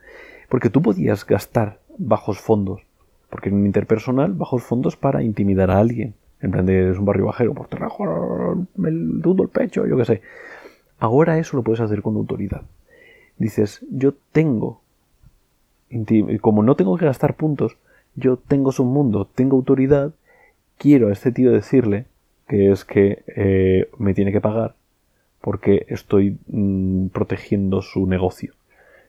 porque 0.49 0.71
tú 0.71 0.83
podías 0.83 1.27
gastar 1.27 1.81
bajos 1.99 2.39
fondos, 2.39 2.83
porque 3.31 3.49
en 3.49 3.57
un 3.57 3.67
interpersonal, 3.67 4.33
bajos 4.33 4.63
fondos 4.63 4.97
para 4.97 5.23
intimidar 5.23 5.71
a 5.71 5.79
alguien, 5.79 6.15
en 6.41 6.51
plan 6.51 6.67
de 6.67 6.91
es 6.91 6.99
un 6.99 7.07
barrio 7.07 7.27
bajero, 7.27 7.55
pues 7.55 7.71
te 7.71 7.79
el 8.87 9.21
dudo 9.21 9.43
el 9.43 9.49
pecho, 9.49 9.87
yo 9.87 9.97
qué 9.97 10.05
sé. 10.05 10.23
Ahora 10.99 11.39
eso 11.39 11.57
lo 11.57 11.63
puedes 11.63 11.81
hacer 11.81 12.03
con 12.03 12.17
autoridad. 12.17 12.63
Dices, 13.39 13.85
yo 13.91 14.15
tengo 14.31 14.81
como 16.41 16.63
no 16.63 16.77
tengo 16.77 16.97
que 16.97 17.05
gastar 17.05 17.35
puntos, 17.35 17.77
yo 18.15 18.37
tengo 18.37 18.73
su 18.73 18.85
mundo, 18.85 19.29
tengo 19.35 19.57
autoridad, 19.57 20.13
quiero 20.79 21.09
a 21.09 21.13
este 21.13 21.33
tío 21.33 21.53
decirle 21.53 22.07
que 22.49 22.71
es 22.71 22.85
que 22.85 23.23
eh, 23.29 23.89
me 23.99 24.15
tiene 24.15 24.33
que 24.33 24.41
pagar 24.41 24.75
porque 25.41 25.85
estoy 25.89 26.39
mm, 26.47 27.09
protegiendo 27.09 27.83
su 27.83 28.07
negocio. 28.07 28.55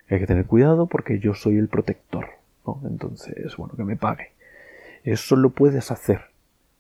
Hay 0.10 0.20
que 0.20 0.28
tener 0.28 0.46
cuidado 0.46 0.86
porque 0.88 1.20
yo 1.20 1.34
soy 1.34 1.58
el 1.58 1.68
protector. 1.68 2.28
¿no? 2.66 2.82
Entonces, 2.86 3.56
bueno, 3.58 3.76
que 3.76 3.84
me 3.84 3.96
pague. 3.96 4.32
Eso 5.04 5.36
lo 5.36 5.52
puedes 5.52 5.92
hacer. 5.92 6.22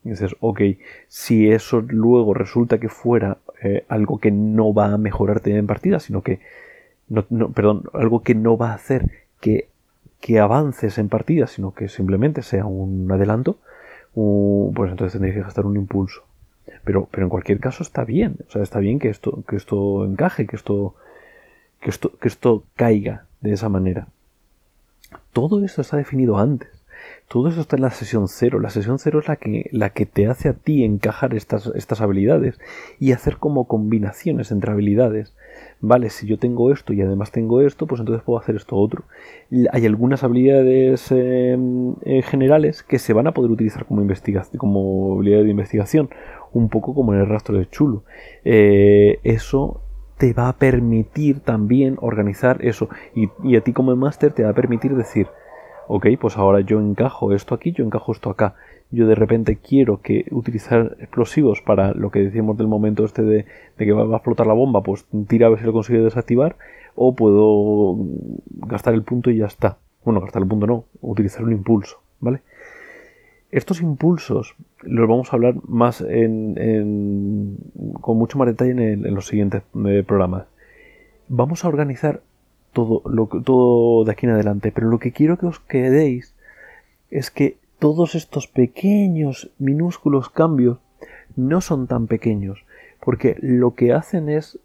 Dices, 0.03 0.35
ok, 0.39 0.61
si 1.07 1.49
eso 1.49 1.81
luego 1.81 2.33
resulta 2.33 2.79
que 2.79 2.89
fuera 2.89 3.37
eh, 3.63 3.85
algo 3.87 4.19
que 4.19 4.29
no 4.29 4.73
va 4.73 4.93
a 4.93 4.97
mejorarte 4.97 5.55
en 5.55 5.67
partida, 5.67 5.99
sino 5.99 6.21
que, 6.21 6.41
no, 7.07 7.23
perdón, 7.51 7.85
algo 7.93 8.21
que 8.21 8.35
no 8.35 8.57
va 8.57 8.71
a 8.71 8.75
hacer 8.75 9.09
que 9.39 9.67
que 10.25 10.39
avances 10.39 10.97
en 10.97 11.07
partida, 11.07 11.45
sino 11.45 11.75
que 11.75 11.88
simplemente 11.88 12.41
sea 12.41 12.65
un 12.65 13.11
adelanto, 13.11 13.59
pues 14.15 14.89
entonces 14.89 15.11
tendréis 15.11 15.35
que 15.35 15.43
gastar 15.43 15.67
un 15.67 15.77
impulso. 15.77 16.23
Pero, 16.83 17.07
pero 17.11 17.27
en 17.27 17.29
cualquier 17.29 17.59
caso 17.59 17.83
está 17.83 18.03
bien, 18.05 18.38
o 18.47 18.51
sea, 18.51 18.63
está 18.63 18.79
bien 18.79 18.97
que 18.97 19.09
esto, 19.09 19.43
que 19.47 19.55
esto 19.55 20.03
encaje, 20.03 20.47
que 20.47 20.55
esto, 20.55 20.95
esto, 21.79 22.17
que 22.17 22.27
esto 22.27 22.63
caiga 22.75 23.25
de 23.41 23.53
esa 23.53 23.69
manera. 23.69 24.07
Todo 25.31 25.63
esto 25.63 25.81
está 25.81 25.97
definido 25.97 26.39
antes. 26.39 26.69
Todo 27.27 27.49
eso 27.49 27.61
está 27.61 27.75
en 27.75 27.81
la 27.81 27.89
sesión 27.89 28.27
cero. 28.27 28.59
La 28.59 28.69
sesión 28.69 28.99
cero 28.99 29.19
es 29.19 29.27
la 29.27 29.35
que, 29.35 29.69
la 29.71 29.89
que 29.89 30.05
te 30.05 30.27
hace 30.27 30.49
a 30.49 30.53
ti 30.53 30.83
encajar 30.83 31.33
estas, 31.33 31.67
estas 31.75 32.01
habilidades 32.01 32.59
y 32.99 33.13
hacer 33.13 33.37
como 33.37 33.67
combinaciones 33.67 34.51
entre 34.51 34.71
habilidades. 34.71 35.33
Vale, 35.81 36.09
si 36.09 36.27
yo 36.27 36.37
tengo 36.37 36.71
esto 36.71 36.93
y 36.93 37.01
además 37.01 37.31
tengo 37.31 37.61
esto, 37.61 37.87
pues 37.87 37.99
entonces 37.99 38.23
puedo 38.23 38.39
hacer 38.39 38.55
esto 38.55 38.75
otro. 38.75 39.03
Hay 39.71 39.85
algunas 39.85 40.23
habilidades 40.23 41.11
em, 41.11 41.95
eh, 42.03 42.21
generales 42.21 42.83
que 42.83 42.99
se 42.99 43.13
van 43.13 43.27
a 43.27 43.33
poder 43.33 43.51
utilizar 43.51 43.85
como, 43.85 44.05
como 44.57 45.15
habilidad 45.15 45.43
de 45.43 45.49
investigación, 45.49 46.09
un 46.53 46.69
poco 46.69 46.93
como 46.93 47.13
en 47.13 47.21
el 47.21 47.27
rastro 47.27 47.57
de 47.57 47.69
Chulo. 47.69 48.03
Eh, 48.43 49.19
eso 49.23 49.81
te 50.17 50.33
va 50.33 50.47
a 50.47 50.53
permitir 50.53 51.41
también 51.41 51.97
organizar 52.01 52.63
eso. 52.63 52.89
Y, 53.13 53.29
y 53.43 53.55
a 53.55 53.61
ti 53.61 53.73
como 53.73 53.95
máster 53.95 54.31
te 54.31 54.43
va 54.43 54.49
a 54.51 54.55
permitir 54.55 54.95
decir, 54.95 55.27
ok, 55.87 56.07
pues 56.19 56.37
ahora 56.37 56.61
yo 56.61 56.79
encajo 56.79 57.33
esto 57.33 57.55
aquí, 57.55 57.71
yo 57.71 57.83
encajo 57.83 58.11
esto 58.11 58.29
acá. 58.29 58.55
Yo 58.91 59.07
de 59.07 59.15
repente 59.15 59.57
quiero 59.57 60.01
que 60.01 60.25
utilizar 60.31 60.95
explosivos 60.99 61.61
para 61.61 61.93
lo 61.93 62.11
que 62.11 62.19
decíamos 62.19 62.57
del 62.57 62.67
momento 62.67 63.03
este 63.03 63.23
de, 63.23 63.45
que 63.77 63.91
va, 63.91 64.03
a 64.03 64.17
explotar 64.17 64.47
la 64.47 64.53
bomba, 64.53 64.81
pues 64.81 65.05
tira 65.27 65.47
a 65.47 65.49
ver 65.49 65.59
si 65.59 65.65
lo 65.65 65.73
consigo 65.73 66.03
desactivar, 66.03 66.55
o 66.95 67.15
puedo 67.15 67.97
gastar 68.67 68.93
el 68.93 69.03
punto 69.03 69.31
y 69.31 69.37
ya 69.37 69.47
está. 69.47 69.77
Bueno, 70.03 70.21
gastar 70.21 70.43
el 70.43 70.47
punto 70.47 70.67
no, 70.67 70.85
utilizar 71.01 71.43
un 71.43 71.51
impulso, 71.51 71.99
¿vale? 72.19 72.41
Estos 73.51 73.81
impulsos 73.81 74.55
los 74.81 75.07
vamos 75.07 75.31
a 75.31 75.35
hablar 75.35 75.55
más 75.67 76.01
en, 76.01 77.57
con 78.01 78.17
mucho 78.17 78.37
más 78.37 78.47
detalle 78.47 78.71
en, 78.71 79.13
los 79.15 79.27
siguientes 79.27 79.63
eh, 79.85 80.03
programas. 80.05 80.45
Vamos 81.27 81.63
a 81.63 81.69
organizar 81.69 82.21
todo, 82.75 83.01
lo, 83.09 83.27
todo 83.27 84.03
de 84.03 84.11
aquí 84.11 84.25
en 84.25 84.33
adelante, 84.33 84.71
pero 84.71 84.89
lo 84.89 84.99
que 84.99 85.13
quiero 85.13 85.38
que 85.39 85.45
os 85.47 85.59
quedéis 85.61 86.35
es 87.09 87.31
que 87.31 87.57
todos 87.79 88.15
estos 88.15 88.47
pequeños, 88.47 89.49
minúsculos 89.57 90.29
cambios 90.29 90.79
no 91.38 91.61
son 91.61 91.88
tan 91.88 92.07
pequeños, 92.07 92.65
porque 92.99 93.38
lo 93.39 93.75
que 93.75 93.93
hacen 93.93 94.29
es 94.29 94.59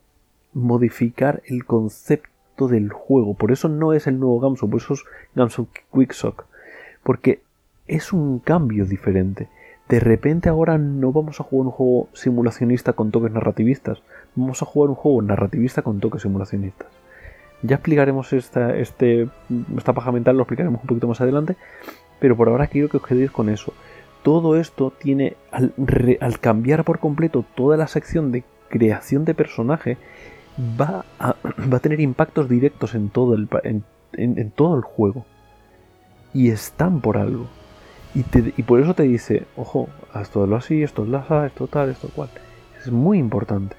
modificar 0.53 1.41
el 1.47 1.65
concepto 1.65 2.67
del 2.67 2.91
juego. 2.91 3.35
Por 3.35 3.53
eso 3.53 3.69
no 3.69 3.93
es 3.93 4.09
el 4.09 4.19
nuevo 4.19 4.41
Gamso, 4.41 4.69
por 4.69 4.81
eso 4.81 4.95
es 4.95 5.05
Gamso 5.37 5.69
Quicksock, 5.95 6.47
porque 7.05 7.43
es 7.87 8.13
un 8.13 8.41
cambio 8.41 8.87
diferente. 8.87 9.49
De 9.89 10.01
repente 10.01 10.49
ahora 10.49 10.79
no 10.79 11.13
vamos 11.13 11.41
a 11.41 11.45
jugar 11.45 11.67
un 11.67 11.73
juego 11.73 12.09
simulacionista 12.13 12.93
con 12.95 13.13
toques 13.13 13.31
narrativistas, 13.31 14.03
vamos 14.35 14.63
a 14.63 14.67
jugar 14.67 14.91
un 14.91 14.97
juego 14.97 15.23
narrativista 15.23 15.83
con 15.83 16.01
toques 16.01 16.23
simulacionistas. 16.23 16.89
Ya 17.63 17.77
explicaremos 17.77 18.33
esta, 18.33 18.77
este, 18.77 19.29
esta 19.77 19.93
paja 19.93 20.13
mental, 20.13 20.37
lo 20.37 20.43
explicaremos 20.43 20.81
un 20.81 20.87
poquito 20.87 21.09
más 21.09 21.21
adelante, 21.21 21.57
pero 22.19 22.37
por 22.37 22.49
ahora 22.49 22.67
quiero 22.67 22.89
que 22.89 22.97
os 22.97 23.07
quedéis 23.07 23.31
con 23.31 23.49
eso. 23.49 23.73
Todo 24.23 24.57
esto 24.57 24.93
tiene, 24.99 25.37
al, 25.51 25.73
cambiar 26.41 26.85
por 26.85 26.99
completo 26.99 27.45
toda 27.55 27.77
la 27.77 27.87
sección 27.87 28.33
de 28.33 28.45
creación 28.69 29.25
de 29.25 29.35
personaje, 29.35 29.99
va 30.59 31.05
a, 31.19 31.37
va 31.73 31.77
a 31.79 31.81
tener 31.81 32.01
impactos 32.01 32.49
directos 32.49 32.95
en 32.95 33.11
todo 33.11 33.35
el, 33.35 33.49
en 34.13 34.51
todo 34.51 34.77
el 34.77 34.83
juego. 34.83 35.25
Y 36.33 36.51
están 36.51 37.01
por 37.01 37.19
algo. 37.19 37.49
Y, 38.15 38.63
por 38.65 38.81
eso 38.81 38.95
te 38.95 39.05
dice, 39.05 39.47
ojo, 39.57 39.89
esto 40.21 40.47
lo 40.47 40.57
así, 40.57 40.83
esto 40.83 41.05
es 41.05 41.09
la 41.09 41.47
esto 41.47 41.69
tal, 41.69 41.91
esto 41.91 42.09
cual. 42.15 42.29
Es 42.79 42.91
muy 42.91 43.19
importante. 43.19 43.77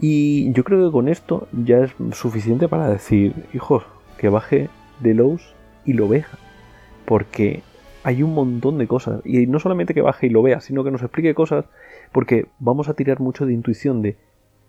Y 0.00 0.52
yo 0.52 0.64
creo 0.64 0.86
que 0.86 0.92
con 0.92 1.08
esto 1.08 1.46
ya 1.52 1.80
es 1.80 1.92
suficiente 2.12 2.68
para 2.68 2.88
decir, 2.88 3.34
hijos, 3.52 3.84
que 4.16 4.28
baje 4.30 4.70
de 5.00 5.14
Lowe's 5.14 5.54
y 5.84 5.92
lo 5.92 6.08
vea. 6.08 6.26
Porque 7.04 7.62
hay 8.02 8.22
un 8.22 8.34
montón 8.34 8.78
de 8.78 8.86
cosas. 8.86 9.20
Y 9.24 9.46
no 9.46 9.58
solamente 9.58 9.92
que 9.92 10.00
baje 10.00 10.26
y 10.26 10.30
lo 10.30 10.42
vea, 10.42 10.60
sino 10.60 10.84
que 10.84 10.90
nos 10.90 11.02
explique 11.02 11.34
cosas. 11.34 11.66
Porque 12.12 12.46
vamos 12.58 12.88
a 12.88 12.94
tirar 12.94 13.20
mucho 13.20 13.44
de 13.44 13.52
intuición 13.52 14.00
de 14.00 14.16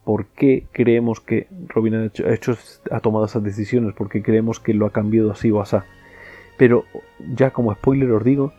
por 0.03 0.25
qué 0.25 0.65
creemos 0.71 1.21
que 1.21 1.47
Robin 1.67 1.95
ha, 1.95 2.05
hecho, 2.33 2.57
ha, 2.89 2.99
tomado 2.99 3.25
esas 3.25 3.43
decisiones, 3.43 3.93
por 3.93 4.09
qué 4.09 4.23
creemos 4.23 4.59
que 4.59 4.73
lo 4.73 4.85
ha 4.85 4.91
cambiado 4.91 5.31
así 5.31 5.51
o 5.51 5.61
así. 5.61 5.77
Pero 6.57 6.85
ya 7.35 7.51
como 7.51 7.73
spoiler 7.73 8.11
os 8.11 8.23
digo 8.23 8.51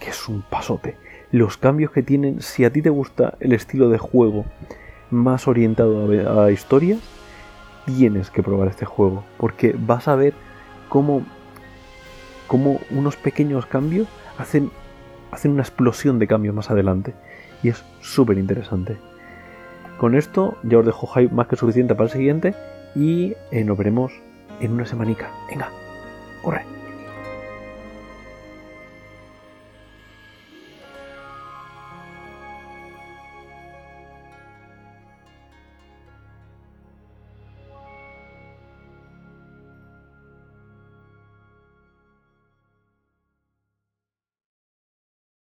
que 0.00 0.10
es 0.10 0.28
un 0.28 0.42
pasote. 0.42 0.96
Los 1.32 1.56
cambios 1.56 1.90
que 1.90 2.02
tienen, 2.02 2.40
si 2.40 2.64
a 2.64 2.72
ti 2.72 2.82
te 2.82 2.90
gusta 2.90 3.36
el 3.40 3.52
estilo 3.52 3.88
de 3.90 3.98
juego 3.98 4.44
más 5.10 5.48
orientado 5.48 6.42
a, 6.42 6.50
historias, 6.50 7.00
tienes 7.86 8.30
que 8.30 8.42
probar 8.42 8.68
este 8.68 8.84
juego. 8.84 9.24
Porque 9.36 9.74
vas 9.78 10.08
a 10.08 10.16
ver 10.16 10.34
cómo, 10.88 11.22
cómo 12.46 12.80
unos 12.90 13.16
pequeños 13.16 13.66
cambios 13.66 14.08
hacen, 14.38 14.70
hacen 15.30 15.52
una 15.52 15.62
explosión 15.62 16.18
de 16.18 16.26
cambios 16.26 16.54
más 16.54 16.70
adelante. 16.70 17.14
Y 17.62 17.68
es 17.68 17.84
súper 18.00 18.38
interesante. 18.38 18.98
Con 19.98 20.14
esto 20.14 20.56
ya 20.62 20.78
os 20.78 20.86
dejo 20.86 21.10
más 21.32 21.48
que 21.48 21.56
suficiente 21.56 21.94
para 21.94 22.04
el 22.06 22.12
siguiente 22.12 22.54
y 22.94 23.34
eh, 23.50 23.64
nos 23.64 23.76
veremos 23.76 24.12
en 24.60 24.72
una 24.72 24.86
semanica. 24.86 25.30
Venga, 25.50 25.70
corre. 26.42 26.77